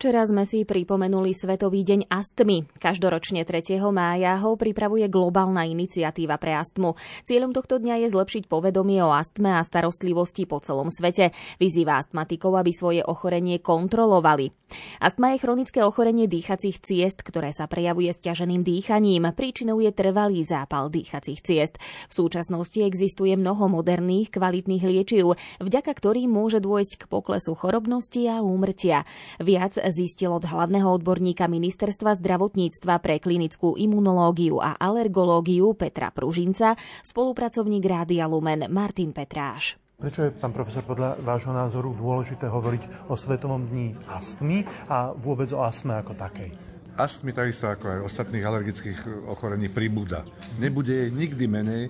Včera 0.05 0.21
sme 0.21 0.45
si 0.45 0.61
pripomenuli 0.69 1.33
Svetový 1.33 1.81
deň 1.81 2.13
astmy. 2.13 2.69
Každoročne 2.77 3.41
3. 3.41 3.81
mája 3.89 4.37
ho 4.37 4.53
pripravuje 4.53 5.09
globálna 5.09 5.65
iniciatíva 5.65 6.37
pre 6.37 6.53
astmu. 6.53 6.93
Cieľom 7.25 7.57
tohto 7.57 7.81
dňa 7.81 8.05
je 8.05 8.13
zlepšiť 8.13 8.45
povedomie 8.45 9.01
o 9.01 9.09
astme 9.09 9.57
a 9.57 9.65
starostlivosti 9.65 10.45
po 10.45 10.61
celom 10.61 10.93
svete. 10.93 11.33
Vyzýva 11.57 11.97
astmatikov, 11.97 12.53
aby 12.53 12.69
svoje 12.69 13.01
ochorenie 13.01 13.57
kontrolovali. 13.57 14.53
Astma 15.01 15.33
je 15.33 15.41
chronické 15.41 15.81
ochorenie 15.81 16.29
dýchacích 16.29 16.85
ciest, 16.85 17.25
ktoré 17.25 17.49
sa 17.49 17.65
prejavuje 17.65 18.13
stiaženým 18.13 18.61
dýchaním. 18.61 19.33
Príčinou 19.33 19.81
je 19.81 19.89
trvalý 19.89 20.45
zápal 20.45 20.93
dýchacích 20.93 21.41
ciest. 21.41 21.81
V 22.09 22.13
súčasnosti 22.13 22.77
existuje 22.77 23.33
mnoho 23.33 23.73
moderných, 23.73 24.37
kvalitných 24.37 24.85
liečiv, 24.85 25.33
vďaka 25.61 25.89
ktorým 25.97 26.29
môže 26.29 26.61
dôjsť 26.61 26.93
k 27.01 27.09
poklesu 27.09 27.57
chorobnosti 27.57 28.21
a 28.29 28.45
úmrtia. 28.45 29.01
Viac 29.41 29.81
zistil 29.95 30.35
od 30.35 30.43
hlavného 30.43 30.91
odborníka 30.91 31.47
Ministerstva 31.47 32.19
zdravotníctva 32.19 32.99
pre 32.99 33.23
klinickú 33.23 33.79
imunológiu 33.79 34.59
a 34.59 34.75
alergológiu 34.75 35.71
Petra 35.71 36.11
Pružinca, 36.11 36.75
spolupracovník 37.07 37.87
Rádia 37.87 38.27
Lumen 38.27 38.67
Martin 38.67 39.15
Petráš. 39.15 39.79
Prečo 39.95 40.27
je, 40.27 40.35
pán 40.35 40.51
profesor, 40.51 40.83
podľa 40.83 41.15
vášho 41.23 41.55
názoru 41.55 41.95
dôležité 41.95 42.51
hovoriť 42.51 43.07
o 43.07 43.15
Svetovom 43.15 43.63
dni 43.71 43.95
astmy 44.11 44.67
a 44.91 45.15
vôbec 45.15 45.47
o 45.55 45.63
astme 45.63 45.95
ako 45.95 46.11
takej? 46.11 46.51
Astmy 46.99 47.31
takisto 47.31 47.67
ako 47.71 47.85
aj 47.87 47.99
ostatných 48.07 48.43
alergických 48.43 49.27
ochorení 49.27 49.71
pribúda. 49.71 50.27
Nebude 50.59 50.91
jej 50.91 51.11
nikdy 51.11 51.43
menej, 51.47 51.83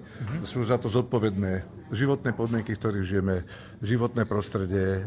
sú 0.45 0.61
za 0.61 0.77
to 0.77 0.85
zodpovedné 0.89 1.65
životné 1.93 2.33
podmienky, 2.33 2.73
v 2.73 2.81
ktorých 2.81 3.05
žijeme, 3.05 3.35
životné 3.81 4.25
prostredie, 4.25 5.05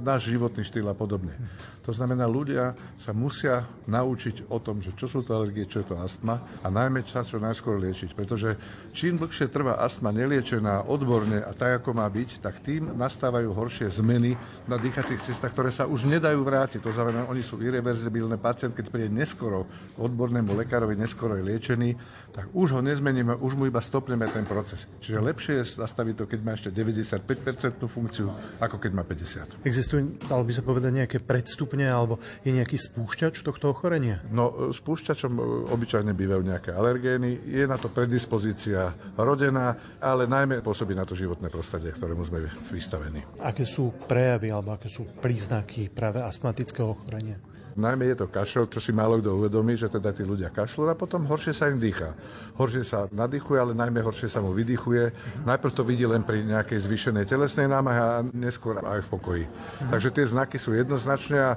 náš 0.00 0.32
životný 0.32 0.64
štýl 0.64 0.88
a 0.88 0.96
podobne. 0.96 1.36
To 1.84 1.92
znamená, 1.92 2.24
ľudia 2.24 2.72
sa 2.96 3.12
musia 3.12 3.68
naučiť 3.84 4.48
o 4.48 4.56
tom, 4.56 4.80
že 4.80 4.96
čo 4.96 5.04
sú 5.04 5.20
to 5.20 5.36
alergie, 5.36 5.68
čo 5.68 5.84
je 5.84 5.92
to 5.92 6.00
astma 6.00 6.40
a 6.64 6.72
najmä 6.72 7.04
čas 7.04 7.28
čo 7.28 7.36
najskôr 7.36 7.76
liečiť, 7.76 8.16
pretože 8.16 8.56
čím 8.96 9.20
dlhšie 9.20 9.52
trvá 9.52 9.76
astma 9.84 10.08
neliečená 10.08 10.88
odborne 10.88 11.44
a 11.44 11.52
tak, 11.52 11.84
ako 11.84 11.92
má 11.92 12.08
byť, 12.08 12.40
tak 12.40 12.64
tým 12.64 12.96
nastávajú 12.96 13.52
horšie 13.52 13.92
zmeny 13.92 14.32
na 14.64 14.80
dýchacích 14.80 15.20
cestách, 15.20 15.52
ktoré 15.52 15.68
sa 15.68 15.84
už 15.84 16.08
nedajú 16.08 16.40
vrátiť. 16.40 16.80
To 16.80 16.92
znamená, 16.94 17.28
oni 17.28 17.44
sú 17.44 17.60
irreverzibilné. 17.60 18.40
Pacient, 18.40 18.72
keď 18.72 18.88
príde 18.88 19.12
neskoro 19.12 19.68
k 19.68 19.98
odbornému 20.00 20.56
lekárovi, 20.56 20.96
neskoro 20.96 21.36
je 21.36 21.44
liečený, 21.44 21.90
tak 22.32 22.48
už 22.56 22.78
ho 22.78 22.80
nezmeníme, 22.80 23.36
už 23.44 23.60
mu 23.60 23.68
iba 23.68 23.84
stopneme 23.84 24.24
ten 24.32 24.48
proces. 24.48 24.88
Čiže 25.04 25.20
lepšie 25.20 25.54
je 25.60 25.64
nastaviť 25.84 26.13
to, 26.14 26.24
keď 26.26 26.40
má 26.42 26.52
ešte 26.54 26.70
95% 26.70 27.84
funkciu, 27.86 28.30
ako 28.62 28.76
keď 28.78 28.90
má 28.94 29.02
50. 29.02 29.66
Existuje, 29.66 30.18
dalo 30.26 30.42
by 30.46 30.52
sa 30.54 30.62
povedať, 30.62 30.90
nejaké 30.94 31.18
predstupne 31.22 31.86
alebo 31.86 32.22
je 32.42 32.50
nejaký 32.54 32.78
spúšťač 32.78 33.42
tohto 33.42 33.70
ochorenia? 33.70 34.22
No, 34.30 34.70
spúšťačom 34.72 35.32
obyčajne 35.70 36.14
bývajú 36.14 36.42
nejaké 36.42 36.70
alergény, 36.72 37.44
je 37.44 37.64
na 37.66 37.76
to 37.76 37.90
predispozícia 37.90 38.94
rodená, 39.18 39.98
ale 40.00 40.26
najmä 40.30 40.62
pôsobí 40.64 40.94
na 40.94 41.04
to 41.04 41.18
životné 41.18 41.50
prostredie, 41.50 41.94
ktorému 41.94 42.22
sme 42.26 42.46
vystavení. 42.70 43.22
Aké 43.42 43.66
sú 43.66 43.94
prejavy 44.06 44.50
alebo 44.50 44.74
aké 44.74 44.90
sú 44.90 45.06
príznaky 45.18 45.90
práve 45.90 46.22
astmatického 46.22 46.94
ochorenia? 46.94 47.53
Najmä 47.74 48.14
je 48.14 48.16
to 48.22 48.26
kašel, 48.30 48.70
čo 48.70 48.78
si 48.78 48.94
málo 48.94 49.18
kto 49.18 49.34
uvedomí, 49.34 49.74
že 49.74 49.90
teda 49.90 50.14
tí 50.14 50.22
ľudia 50.22 50.50
kašľú 50.54 50.90
a 50.90 50.98
potom 50.98 51.26
horšie 51.26 51.50
sa 51.50 51.66
im 51.70 51.82
dýcha. 51.82 52.14
Horšie 52.54 52.82
sa 52.86 53.10
nadýchuje, 53.10 53.58
ale 53.58 53.72
najmä 53.74 53.98
horšie 53.98 54.30
sa 54.30 54.38
mu 54.38 54.54
vydýchuje. 54.54 55.10
Najprv 55.42 55.72
to 55.74 55.82
vidí 55.82 56.06
len 56.06 56.22
pri 56.22 56.46
nejakej 56.46 56.78
zvýšenej 56.86 57.26
telesnej 57.26 57.66
námahe 57.66 58.00
a 58.00 58.22
neskôr 58.30 58.78
aj 58.78 59.02
v 59.04 59.10
pokoji. 59.10 59.44
Takže 59.90 60.08
tie 60.14 60.24
znaky 60.30 60.56
sú 60.56 60.72
jednoznačné 60.78 61.38
a 61.42 61.52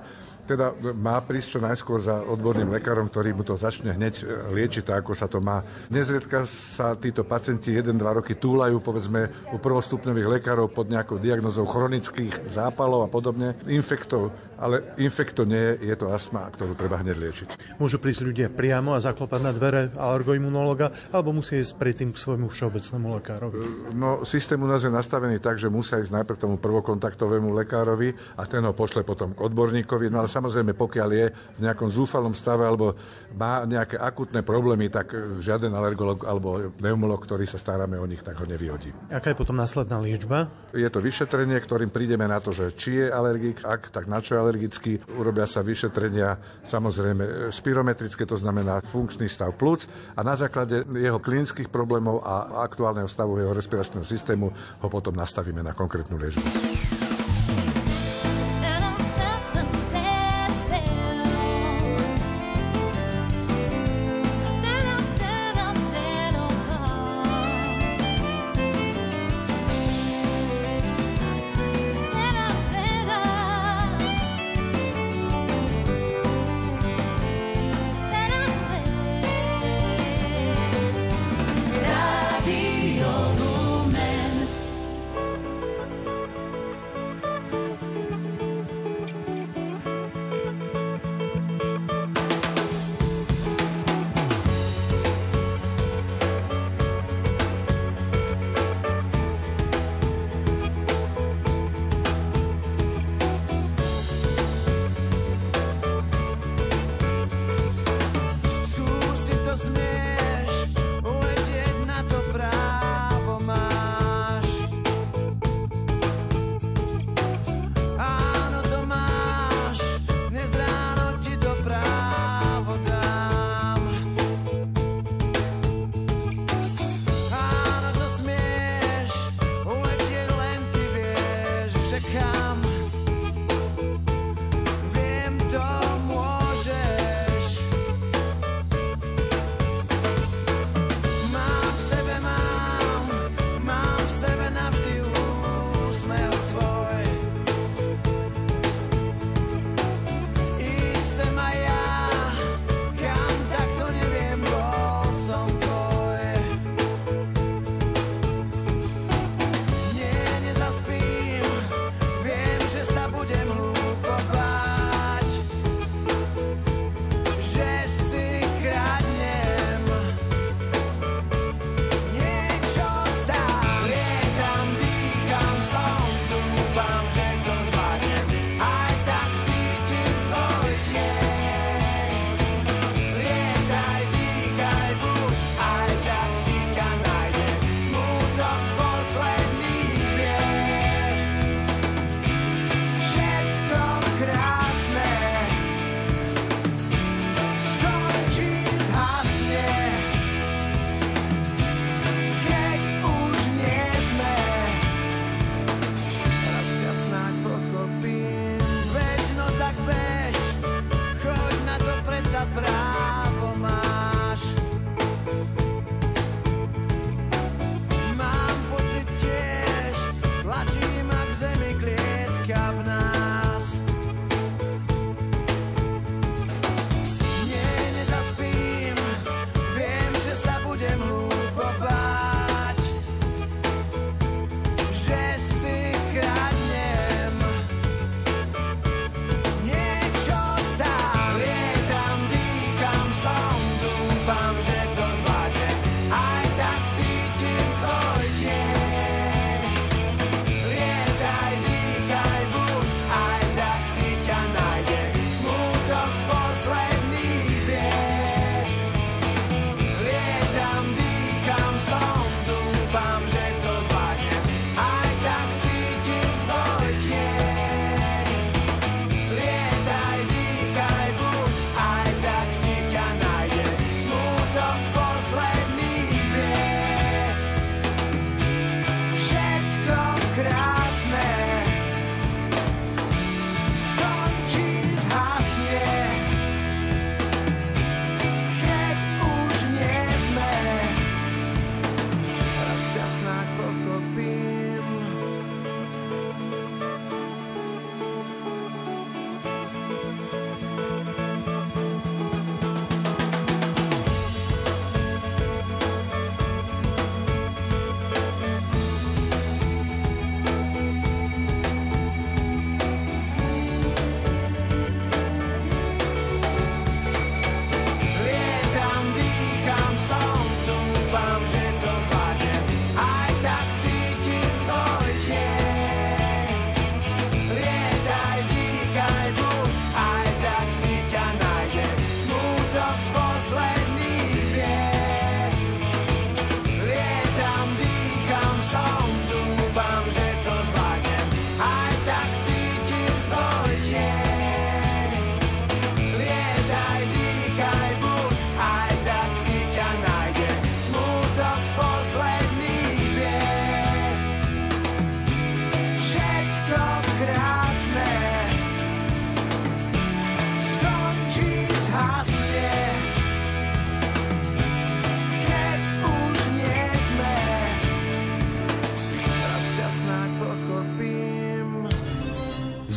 teda 0.48 0.72
má 0.96 1.20
prísť 1.20 1.60
čo 1.60 1.60
najskôr 1.60 2.00
za 2.00 2.24
odborným 2.24 2.72
lekárom, 2.72 3.12
ktorý 3.12 3.36
mu 3.36 3.44
to 3.44 3.60
začne 3.60 3.92
hneď 3.92 4.24
liečiť 4.56 4.88
tak, 4.88 5.04
ako 5.04 5.12
sa 5.12 5.28
to 5.28 5.44
má. 5.44 5.60
Nezriedka 5.92 6.48
sa 6.48 6.96
títo 6.96 7.28
pacienti 7.28 7.76
1-2 7.76 8.00
roky 8.00 8.40
túlajú, 8.40 8.80
povedzme, 8.80 9.28
u 9.52 9.60
prvostupňových 9.60 10.40
lekárov 10.40 10.72
pod 10.72 10.88
nejakou 10.88 11.20
diagnozou 11.20 11.68
chronických 11.68 12.48
zápalov 12.48 13.04
a 13.04 13.12
podobne, 13.12 13.60
infektov, 13.68 14.32
ale 14.58 14.98
infekto 14.98 15.46
nie 15.46 15.58
je, 15.58 15.94
je 15.94 15.96
to 15.98 16.10
astma, 16.10 16.50
ktorú 16.50 16.74
treba 16.74 17.00
hneď 17.02 17.18
liečiť. 17.18 17.48
Môžu 17.78 18.02
prísť 18.02 18.26
ľudia 18.26 18.48
priamo 18.50 18.98
a 18.98 19.00
zaklopať 19.00 19.42
na 19.42 19.54
dvere 19.54 19.94
alergoimunológa, 19.94 20.92
alebo 21.14 21.38
musia 21.38 21.62
ísť 21.62 21.78
predtým 21.78 22.10
k 22.14 22.18
svojmu 22.18 22.50
všeobecnému 22.50 23.08
lekárovi? 23.22 23.94
No, 23.94 24.26
systém 24.26 24.58
u 24.58 24.68
nás 24.68 24.82
je 24.82 24.92
nastavený 24.92 25.38
tak, 25.38 25.62
že 25.62 25.70
musia 25.70 26.02
ísť 26.02 26.12
najprv 26.12 26.38
tomu 26.42 26.56
prvokontaktovému 26.58 27.54
lekárovi 27.64 28.18
a 28.36 28.44
ten 28.50 28.66
ho 28.66 28.74
pošle 28.74 29.06
potom 29.06 29.38
k 29.38 29.44
odborníkovi, 29.46 30.10
no 30.10 30.26
ale 30.26 30.30
samozrejme, 30.30 30.74
pokiaľ 30.74 31.10
je 31.14 31.26
v 31.32 31.60
nejakom 31.62 31.90
zúfalom 31.94 32.34
stave 32.34 32.66
alebo 32.66 32.98
má 33.38 33.64
nejaké 33.70 34.02
akutné 34.02 34.42
problémy, 34.42 34.90
tak 34.90 35.14
žiaden 35.40 35.72
alergolog 35.72 36.26
alebo 36.26 36.74
pneumolog, 36.74 37.22
ktorý 37.22 37.46
sa 37.46 37.62
staráme 37.62 38.02
o 38.02 38.06
nich, 38.10 38.26
tak 38.26 38.42
ho 38.42 38.46
nevyhodí. 38.50 38.90
Aká 39.14 39.32
je 39.32 39.38
potom 39.38 39.56
následná 39.56 40.02
liečba? 40.02 40.50
Je 40.74 40.90
to 40.90 40.98
vyšetrenie, 40.98 41.58
ktorým 41.62 41.94
prídeme 41.94 42.26
na 42.26 42.42
to, 42.42 42.50
že 42.50 42.74
či 42.74 43.06
je 43.06 43.08
alergik, 43.08 43.62
ak, 43.62 43.94
tak 43.94 44.10
na 44.10 44.20
čo 44.24 44.36
je 44.36 44.42
alergický. 44.48 45.04
Urobia 45.20 45.44
sa 45.44 45.60
vyšetrenia, 45.60 46.64
samozrejme 46.64 47.52
spirometrické, 47.52 48.24
to 48.24 48.40
znamená 48.40 48.80
funkčný 48.88 49.28
stav 49.28 49.52
plúc 49.60 49.84
a 50.16 50.24
na 50.24 50.40
základe 50.40 50.88
jeho 50.96 51.20
klinických 51.20 51.68
problémov 51.68 52.24
a 52.24 52.64
aktuálneho 52.64 53.12
stavu 53.12 53.44
jeho 53.44 53.52
respiračného 53.52 54.08
systému 54.08 54.48
ho 54.56 54.88
potom 54.88 55.12
nastavíme 55.12 55.60
na 55.60 55.76
konkrétnu 55.76 56.16
liečbu. 56.16 57.07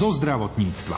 Zo 0.00 0.16
zdravotníctva. 0.16 0.96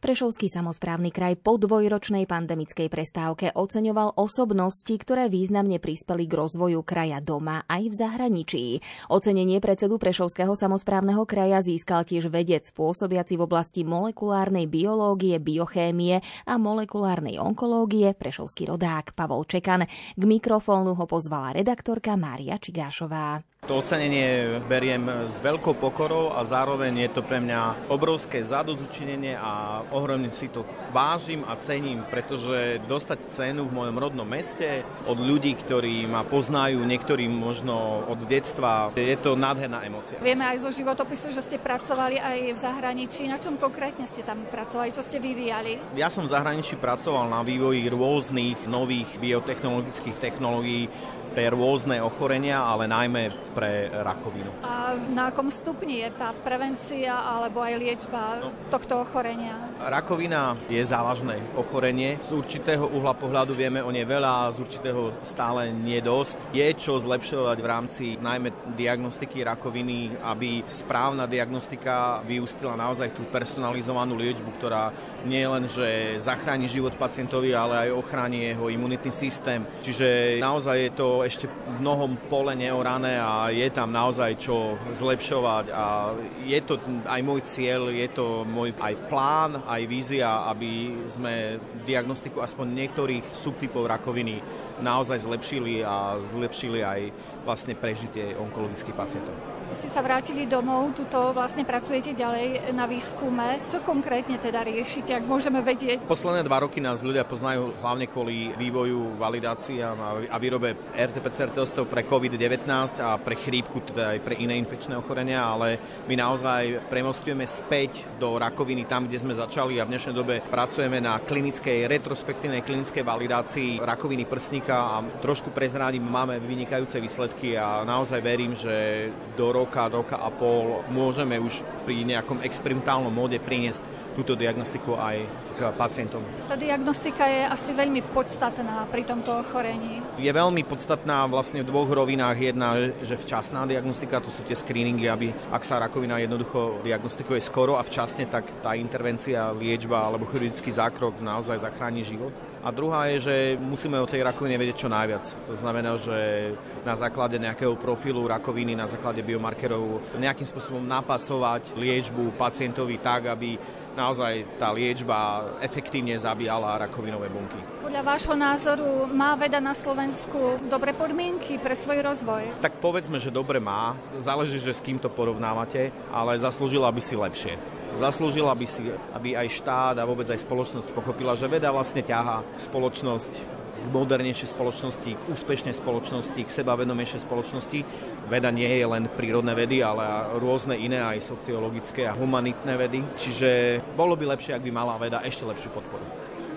Prešovský 0.00 0.48
samozprávny 0.48 1.12
kraj 1.12 1.36
po 1.36 1.60
dvojročnej 1.60 2.24
pandemickej 2.24 2.88
prestávke 2.88 3.52
oceňoval 3.52 4.16
osobnosti, 4.16 4.88
ktoré 4.88 5.28
významne 5.28 5.76
prispeli 5.76 6.24
k 6.24 6.32
rozvoju 6.32 6.80
kraja 6.80 7.20
doma 7.20 7.68
aj 7.68 7.92
v 7.92 7.94
zahraničí. 7.94 8.64
Ocenenie 9.12 9.60
predsedu 9.60 10.00
Prešovského 10.00 10.56
samozprávneho 10.56 11.28
kraja 11.28 11.60
získal 11.60 12.08
tiež 12.08 12.32
vedec 12.32 12.64
pôsobiaci 12.72 13.36
v 13.36 13.44
oblasti 13.44 13.84
molekulárnej 13.84 14.64
biológie, 14.64 15.36
biochémie 15.36 16.24
a 16.48 16.56
molekulárnej 16.56 17.36
onkológie, 17.36 18.16
prešovský 18.16 18.72
rodák 18.72 19.12
Pavol 19.12 19.44
Čekan. 19.44 19.84
K 20.16 20.22
mikrofónu 20.24 20.96
ho 20.96 21.04
pozvala 21.04 21.52
redaktorka 21.52 22.16
Mária 22.16 22.56
Čigášová. 22.56 23.49
To 23.70 23.78
ocenenie 23.78 24.58
beriem 24.66 25.30
s 25.30 25.38
veľkou 25.38 25.78
pokorou 25.78 26.34
a 26.34 26.42
zároveň 26.42 27.06
je 27.06 27.10
to 27.14 27.22
pre 27.22 27.38
mňa 27.38 27.86
obrovské 27.86 28.42
zadozučinenie 28.42 29.38
a 29.38 29.86
ohromne 29.94 30.26
si 30.34 30.50
to 30.50 30.66
vážim 30.90 31.46
a 31.46 31.54
cením, 31.54 32.02
pretože 32.10 32.82
dostať 32.90 33.30
cenu 33.30 33.70
v 33.70 33.78
mojom 33.78 33.94
rodnom 33.94 34.26
meste 34.26 34.82
od 35.06 35.14
ľudí, 35.22 35.54
ktorí 35.54 36.02
ma 36.10 36.26
poznajú, 36.26 36.82
niektorí 36.82 37.30
možno 37.30 38.02
od 38.10 38.18
detstva, 38.26 38.90
je 38.98 39.14
to 39.22 39.38
nádherná 39.38 39.86
emocia. 39.86 40.18
Vieme 40.18 40.50
aj 40.50 40.66
zo 40.66 40.74
životopisu, 40.74 41.30
že 41.30 41.38
ste 41.38 41.62
pracovali 41.62 42.18
aj 42.18 42.38
v 42.50 42.58
zahraničí. 42.58 43.30
Na 43.30 43.38
čom 43.38 43.54
konkrétne 43.54 44.10
ste 44.10 44.26
tam 44.26 44.50
pracovali? 44.50 44.90
Čo 44.90 45.06
ste 45.06 45.22
vyvíjali? 45.22 45.94
Ja 45.94 46.10
som 46.10 46.26
v 46.26 46.34
zahraničí 46.34 46.74
pracoval 46.74 47.30
na 47.30 47.46
vývoji 47.46 47.86
rôznych 47.86 48.66
nových 48.66 49.14
biotechnologických 49.22 50.18
technológií, 50.18 50.90
pre 51.30 51.50
rôzne 51.54 52.02
ochorenia, 52.02 52.62
ale 52.66 52.90
najmä 52.90 53.30
pre 53.54 53.88
rakovinu. 53.90 54.50
A 54.66 54.98
na 55.14 55.30
akom 55.30 55.48
stupni 55.48 56.02
je 56.02 56.10
tá 56.18 56.34
prevencia 56.34 57.14
alebo 57.14 57.62
aj 57.62 57.74
liečba 57.78 58.42
no. 58.42 58.50
tohto 58.68 59.06
ochorenia? 59.06 59.54
Rakovina 59.80 60.58
je 60.66 60.82
závažné 60.82 61.38
ochorenie. 61.54 62.18
Z 62.20 62.34
určitého 62.34 62.84
uhla 62.90 63.14
pohľadu 63.14 63.54
vieme 63.54 63.80
o 63.80 63.90
nej 63.94 64.04
veľa 64.04 64.50
a 64.50 64.52
z 64.52 64.58
určitého 64.60 65.14
stále 65.22 65.70
nie 65.70 66.02
dosť. 66.02 66.50
Je 66.52 66.66
čo 66.74 66.98
zlepšovať 66.98 67.58
v 67.62 67.70
rámci 67.70 68.04
najmä 68.18 68.74
diagnostiky 68.74 69.46
rakoviny, 69.46 70.20
aby 70.20 70.66
správna 70.66 71.30
diagnostika 71.30 72.20
vyústila 72.26 72.74
naozaj 72.74 73.14
tú 73.14 73.22
personalizovanú 73.30 74.18
liečbu, 74.18 74.50
ktorá 74.58 74.92
nie 75.24 75.46
len, 75.46 75.70
že 75.70 76.18
zachráni 76.18 76.66
život 76.66 76.94
pacientovi, 76.98 77.54
ale 77.54 77.88
aj 77.88 77.96
ochráni 77.96 78.52
jeho 78.52 78.68
imunitný 78.68 79.12
systém. 79.14 79.64
Čiže 79.80 80.40
naozaj 80.42 80.76
je 80.76 80.92
to 80.96 81.08
ešte 81.24 81.46
v 81.48 81.80
mnohom 81.80 82.16
pole 82.28 82.52
neorané 82.56 83.16
a 83.20 83.48
je 83.52 83.68
tam 83.72 83.92
naozaj 83.92 84.36
čo 84.40 84.76
zlepšovať 84.92 85.64
a 85.72 86.14
je 86.44 86.60
to 86.64 86.80
aj 87.06 87.20
môj 87.22 87.40
cieľ, 87.46 87.88
je 87.92 88.08
to 88.12 88.42
môj 88.44 88.74
aj 88.78 88.94
plán, 89.08 89.64
aj 89.64 89.82
vízia, 89.86 90.48
aby 90.50 91.04
sme 91.08 91.60
diagnostiku 91.84 92.44
aspoň 92.44 92.66
niektorých 92.72 93.24
subtypov 93.34 93.88
rakoviny 93.88 94.42
naozaj 94.80 95.24
zlepšili 95.24 95.84
a 95.84 96.16
zlepšili 96.20 96.80
aj 96.80 97.00
vlastne 97.44 97.74
prežitie 97.76 98.36
onkologických 98.36 98.96
pacientov. 98.96 99.34
Ste 99.70 99.86
sa 99.86 100.02
vrátili 100.02 100.50
domov, 100.50 100.98
tuto 100.98 101.30
vlastne 101.30 101.62
pracujete 101.62 102.10
ďalej 102.10 102.74
na 102.74 102.90
výskume. 102.90 103.70
Čo 103.70 103.86
konkrétne 103.86 104.34
teda 104.34 104.66
riešite, 104.66 105.14
ak 105.14 105.22
môžeme 105.22 105.62
vedieť? 105.62 106.02
Posledné 106.10 106.42
dva 106.42 106.66
roky 106.66 106.82
nás 106.82 107.06
ľudia 107.06 107.22
poznajú 107.22 107.78
hlavne 107.78 108.10
kvôli 108.10 108.50
vývoju, 108.58 109.14
validáciám 109.14 110.26
a 110.26 110.36
výrobe 110.42 110.74
RT-PCR 110.90 111.54
testov 111.54 111.86
pre 111.86 112.02
COVID-19 112.02 112.66
a 112.98 113.14
pre 113.22 113.38
chrípku, 113.38 113.78
teda 113.86 114.18
aj 114.18 114.26
pre 114.26 114.42
iné 114.42 114.58
infekčné 114.58 114.98
ochorenia, 114.98 115.38
ale 115.38 115.78
my 116.10 116.18
naozaj 116.18 116.90
premostujeme 116.90 117.46
späť 117.46 118.10
do 118.18 118.42
rakoviny 118.42 118.90
tam, 118.90 119.06
kde 119.06 119.22
sme 119.22 119.38
začali 119.38 119.78
a 119.78 119.86
v 119.86 119.94
dnešnej 119.94 120.14
dobe 120.18 120.42
pracujeme 120.50 120.98
na 120.98 121.22
klinickej, 121.22 121.86
retrospektívnej 121.86 122.66
klinickej 122.66 123.06
validácii 123.06 123.78
rakoviny 123.78 124.26
prsníka 124.26 124.98
a 124.98 125.06
trošku 125.22 125.54
prezrádim, 125.54 126.02
máme 126.02 126.42
vynikajúce 126.42 126.98
výsledky 126.98 127.29
a 127.56 127.84
naozaj 127.84 128.20
verím, 128.20 128.52
že 128.54 129.08
do 129.36 129.52
roka, 129.52 129.88
roka 129.88 130.16
a 130.16 130.28
pol 130.30 130.84
môžeme 130.90 131.38
už 131.40 131.62
pri 131.82 132.04
nejakom 132.04 132.44
experimentálnom 132.44 133.12
móde 133.12 133.40
priniesť 133.40 133.82
túto 134.14 134.34
diagnostiku 134.34 134.98
aj 134.98 135.16
k 135.56 135.60
pacientom. 135.76 136.22
Tá 136.48 136.56
diagnostika 136.58 137.24
je 137.28 137.42
asi 137.46 137.70
veľmi 137.72 138.02
podstatná 138.10 138.88
pri 138.90 139.06
tomto 139.06 139.44
ochorení. 139.44 140.02
Je 140.18 140.30
veľmi 140.30 140.64
podstatná 140.66 141.24
vlastne 141.30 141.62
v 141.62 141.68
dvoch 141.68 141.88
rovinách. 141.88 142.36
Jedna, 142.40 142.90
že 143.04 143.16
včasná 143.16 143.64
diagnostika, 143.68 144.20
to 144.20 144.32
sú 144.32 144.42
tie 144.44 144.56
screeningy, 144.56 145.06
aby 145.06 145.32
ak 145.52 145.62
sa 145.62 145.78
rakovina 145.80 146.18
jednoducho 146.20 146.82
diagnostikuje 146.82 147.40
skoro 147.44 147.76
a 147.78 147.86
včasne, 147.86 148.26
tak 148.26 148.48
tá 148.64 148.74
intervencia, 148.74 149.52
liečba 149.54 150.04
alebo 150.04 150.26
chirurgický 150.28 150.72
zákrok 150.72 151.20
naozaj 151.20 151.62
zachráni 151.62 152.02
život. 152.02 152.32
A 152.60 152.68
druhá 152.68 153.08
je, 153.08 153.24
že 153.24 153.36
musíme 153.56 153.96
o 153.96 154.04
tej 154.04 154.20
rakovine 154.20 154.60
vedieť 154.60 154.84
čo 154.84 154.92
najviac. 154.92 155.24
To 155.48 155.56
znamená, 155.56 155.96
že 155.96 156.52
na 156.84 156.92
základe 156.92 157.40
nejakého 157.40 157.72
profilu 157.80 158.28
rakoviny, 158.28 158.76
na 158.76 158.84
základe 158.84 159.24
biomarkerov 159.24 160.12
nejakým 160.20 160.44
spôsobom 160.44 160.84
napasovať 160.84 161.69
liečbu 161.76 162.34
pacientovi 162.34 162.98
tak, 162.98 163.30
aby 163.30 163.58
naozaj 163.94 164.58
tá 164.58 164.70
liečba 164.70 165.50
efektívne 165.58 166.14
zabíjala 166.14 166.78
rakovinové 166.86 167.26
bunky. 167.26 167.58
Podľa 167.82 168.02
vášho 168.06 168.36
názoru 168.38 169.10
má 169.10 169.34
veda 169.34 169.58
na 169.58 169.74
Slovensku 169.74 170.62
dobré 170.70 170.94
podmienky 170.94 171.58
pre 171.58 171.74
svoj 171.74 172.06
rozvoj? 172.06 172.62
Tak 172.62 172.78
povedzme, 172.78 173.18
že 173.18 173.34
dobre 173.34 173.58
má. 173.58 173.98
Záleží, 174.16 174.62
že 174.62 174.74
s 174.74 174.84
kým 174.84 175.02
to 175.02 175.10
porovnávate, 175.10 175.90
ale 176.14 176.38
zaslúžila 176.38 176.90
by 176.94 177.02
si 177.02 177.14
lepšie. 177.18 177.54
Zaslúžila 177.98 178.54
by 178.54 178.66
si, 178.70 178.86
aby 179.10 179.34
aj 179.34 179.50
štát 179.50 179.98
a 179.98 180.06
vôbec 180.06 180.30
aj 180.30 180.38
spoločnosť 180.46 180.94
pochopila, 180.94 181.34
že 181.34 181.50
veda 181.50 181.74
vlastne 181.74 182.06
ťaha 182.06 182.46
spoločnosť 182.70 183.59
k 183.80 183.86
modernejšej 183.88 184.52
spoločnosti, 184.52 185.10
k 185.16 185.22
úspešnej 185.32 185.72
spoločnosti, 185.72 186.40
k 186.44 186.50
sebavedomejšej 186.50 187.24
spoločnosti. 187.24 187.80
Veda 188.28 188.52
nie 188.52 188.68
je 188.68 188.84
len 188.84 189.08
prírodné 189.08 189.56
vedy, 189.56 189.80
ale 189.80 190.36
rôzne 190.36 190.76
iné 190.76 191.00
aj 191.00 191.24
sociologické 191.24 192.04
a 192.04 192.12
humanitné 192.12 192.76
vedy. 192.76 193.00
Čiže 193.16 193.80
bolo 193.96 194.14
by 194.14 194.36
lepšie, 194.36 194.54
ak 194.54 194.64
by 194.64 194.70
mala 194.70 195.00
veda 195.00 195.24
ešte 195.24 195.48
lepšiu 195.48 195.72
podporu. 195.72 196.04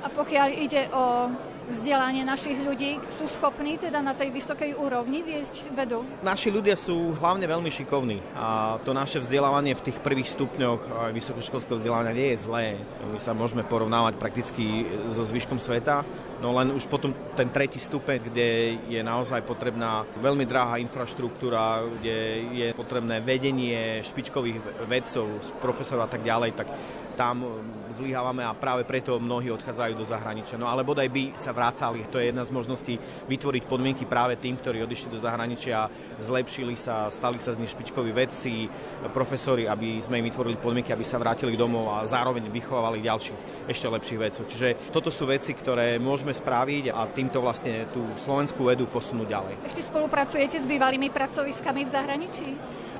A 0.04 0.12
pokiaľ 0.12 0.48
ide 0.52 0.92
o 0.92 1.32
vzdelanie 1.70 2.28
našich 2.28 2.60
ľudí 2.60 3.00
sú 3.08 3.28
schopní 3.30 3.80
teda 3.80 4.04
na 4.04 4.12
tej 4.12 4.32
vysokej 4.34 4.76
úrovni 4.76 5.24
viesť 5.24 5.72
vedu? 5.72 6.04
Naši 6.26 6.52
ľudia 6.52 6.76
sú 6.76 7.16
hlavne 7.18 7.48
veľmi 7.48 7.72
šikovní 7.72 8.20
a 8.36 8.78
to 8.84 8.92
naše 8.92 9.24
vzdelávanie 9.24 9.76
v 9.78 9.86
tých 9.92 9.98
prvých 10.04 10.32
stupňoch 10.34 11.14
vysokoškolského 11.16 11.80
vzdelávania 11.80 12.14
nie 12.16 12.30
je 12.36 12.44
zlé. 12.44 12.66
My 13.08 13.20
sa 13.20 13.32
môžeme 13.32 13.64
porovnávať 13.64 14.20
prakticky 14.20 14.88
so 15.12 15.24
zvyškom 15.24 15.60
sveta, 15.62 16.04
no 16.44 16.52
len 16.56 16.76
už 16.76 16.92
potom 16.92 17.16
ten 17.40 17.48
tretí 17.48 17.80
stupeň, 17.80 18.20
kde 18.20 18.48
je 18.92 19.02
naozaj 19.02 19.48
potrebná 19.48 20.04
veľmi 20.20 20.44
drahá 20.44 20.76
infraštruktúra, 20.84 21.88
kde 22.00 22.18
je 22.52 22.68
potrebné 22.76 23.24
vedenie 23.24 24.04
špičkových 24.04 24.88
vedcov, 24.88 25.40
profesorov 25.64 26.08
a 26.08 26.12
tak 26.12 26.26
ďalej, 26.28 26.52
tak 26.60 26.68
tam 27.14 27.46
zlyhávame 27.94 28.42
a 28.42 28.58
práve 28.58 28.84
preto 28.84 29.22
mnohí 29.22 29.54
odchádzajú 29.54 29.94
do 29.94 30.06
zahraničia. 30.06 30.58
No 30.58 30.66
ale 30.66 30.82
bodaj 30.82 31.08
by 31.14 31.38
sa 31.38 31.54
vrácali. 31.54 32.06
To 32.10 32.18
je 32.18 32.34
jedna 32.34 32.42
z 32.42 32.52
možností 32.52 32.94
vytvoriť 33.30 33.64
podmienky 33.70 34.04
práve 34.10 34.36
tým, 34.42 34.58
ktorí 34.58 34.82
odišli 34.82 35.14
do 35.14 35.22
zahraničia, 35.22 35.88
zlepšili 36.18 36.74
sa, 36.74 37.08
stali 37.14 37.38
sa 37.38 37.54
z 37.54 37.62
nich 37.62 37.72
špičkoví 37.72 38.10
vedci, 38.10 38.66
profesori, 39.14 39.70
aby 39.70 40.02
sme 40.02 40.20
im 40.20 40.28
vytvorili 40.28 40.58
podmienky, 40.58 40.90
aby 40.90 41.06
sa 41.06 41.22
vrátili 41.22 41.54
domov 41.54 41.94
a 41.94 42.06
zároveň 42.10 42.50
vychovávali 42.50 43.06
ďalších 43.06 43.70
ešte 43.70 43.88
lepších 43.88 44.20
vedcov. 44.20 44.44
Čiže 44.50 44.68
toto 44.90 45.14
sú 45.14 45.30
veci, 45.30 45.54
ktoré 45.54 46.02
môžeme 46.02 46.34
spraviť 46.34 46.90
a 46.90 47.06
týmto 47.08 47.40
vlastne 47.40 47.86
tú 47.94 48.02
slovenskú 48.18 48.66
vedu 48.66 48.90
posunúť 48.90 49.28
ďalej. 49.30 49.54
Ešte 49.70 49.86
spolupracujete 49.86 50.58
s 50.60 50.66
bývalými 50.66 51.14
pracoviskami 51.14 51.86
v 51.86 51.90
zahraničí? 51.90 52.50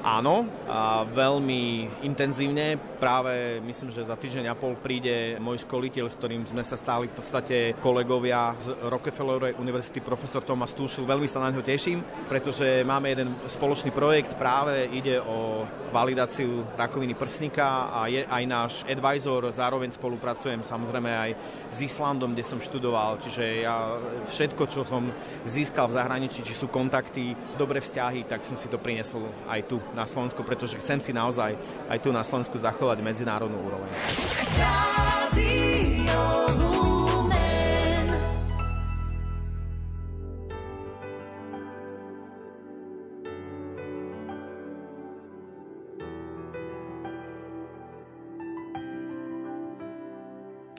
Áno, 0.04 0.44
a 0.68 1.08
veľmi 1.08 1.88
intenzívne. 2.04 2.76
Práve 3.00 3.64
myslím, 3.64 3.88
že 3.88 4.04
za 4.04 4.20
týždeň 4.20 4.52
a 4.52 4.60
pol 4.60 4.76
príde 4.76 5.40
môj 5.40 5.64
školiteľ, 5.64 6.12
s 6.12 6.20
ktorým 6.20 6.44
sme 6.44 6.60
sa 6.68 6.76
stáli 6.76 7.08
v 7.08 7.16
podstate 7.16 7.80
kolegovia 7.80 8.52
z 8.60 8.76
Rockefellerovej 8.84 9.56
univerzity, 9.56 10.04
profesor 10.04 10.44
Thomas 10.44 10.76
Tušil. 10.76 11.08
Veľmi 11.08 11.24
sa 11.24 11.40
na 11.40 11.56
ňo 11.56 11.64
teším, 11.64 12.04
pretože 12.28 12.84
máme 12.84 13.16
jeden 13.16 13.32
spoločný 13.48 13.96
projekt, 13.96 14.36
práve 14.36 14.92
ide 14.92 15.24
o 15.24 15.64
validáciu 15.96 16.68
rakoviny 16.76 17.16
prsníka 17.16 17.96
a 17.96 18.12
je 18.12 18.28
aj 18.28 18.44
náš 18.44 18.84
advisor, 18.84 19.48
zároveň 19.56 19.96
spolupracujem 19.96 20.68
samozrejme 20.68 21.12
aj 21.16 21.32
s 21.72 21.80
Islandom, 21.80 22.36
kde 22.36 22.44
som 22.44 22.60
študoval, 22.60 23.24
čiže 23.24 23.64
ja 23.64 23.96
všetko, 24.28 24.68
čo 24.68 24.84
som 24.84 25.08
získal 25.48 25.88
v 25.88 25.96
zahraničí, 25.96 26.44
či 26.44 26.52
sú 26.52 26.68
kontakty, 26.68 27.32
dobré 27.56 27.80
vzťahy, 27.80 28.28
tak 28.28 28.44
som 28.44 28.60
si 28.60 28.68
to 28.68 28.76
priniesol 28.76 29.32
aj 29.48 29.64
tu 29.72 29.80
na 29.94 30.10
Slovensku, 30.10 30.42
pretože 30.42 30.82
chcem 30.82 31.00
si 31.00 31.14
naozaj 31.14 31.54
aj 31.90 31.98
tu 32.02 32.10
na 32.10 32.26
Slovensku 32.26 32.58
zachovať 32.58 33.00
medzinárodnú 33.06 33.58
úroveň. 33.62 33.90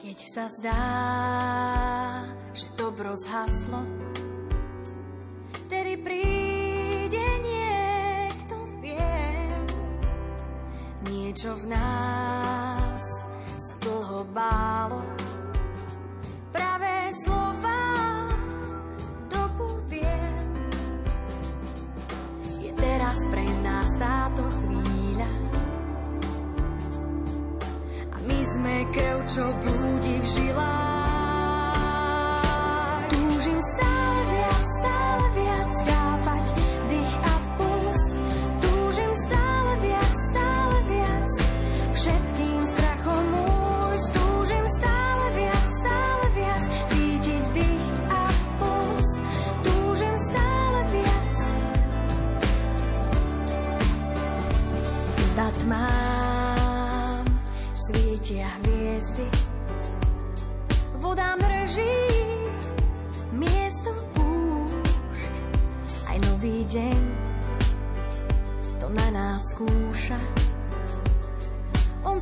Keď 0.05 0.19
sa 0.29 0.45
zdá, 0.47 0.85
že 2.53 2.69
dobro 2.77 3.17
zhaslo, 3.17 3.81
vtedy 5.65 5.97
príde 5.97 6.34
Niečo 11.25 11.57
v 11.57 11.73
nás 11.73 13.25
sa 13.57 13.73
dlho 13.81 14.29
bálo, 14.29 15.01
pravé 16.53 17.09
slova 17.17 17.81
dopovie. 19.25 20.21
Je 22.61 22.69
teraz 22.77 23.25
pre 23.33 23.41
nás 23.65 23.89
táto 23.97 24.45
chvíľa, 24.45 25.31
my 28.21 28.39
sme 28.45 28.75
krv, 28.93 29.19
čo 29.25 29.45
blúdi 29.65 30.21
v 30.21 30.27
žilách. 30.29 30.84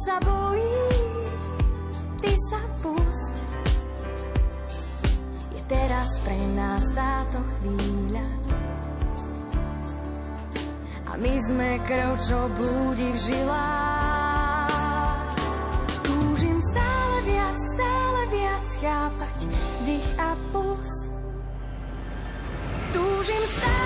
Sa 0.03 0.19
bojí, 0.19 0.83
ty 2.19 2.35
sa 2.51 2.59
pusť. 2.83 3.35
Je 5.55 5.61
teraz 5.71 6.19
pre 6.27 6.35
nás 6.59 6.83
táto 6.91 7.39
chvíľa. 7.39 8.27
A 11.07 11.15
my 11.15 11.33
sme 11.47 11.79
krv, 11.87 12.19
čo 12.19 12.51
blúdi 12.51 13.15
v 13.15 13.19
žilách. 13.31 14.67
Túžim 16.03 16.59
stále 16.59 17.15
viac, 17.23 17.55
stále 17.55 18.21
viac 18.27 18.65
chápať 18.83 19.37
dých 19.87 20.09
a 20.19 20.35
puls. 20.51 20.91
Túžim 22.91 23.43
stále 23.47 23.82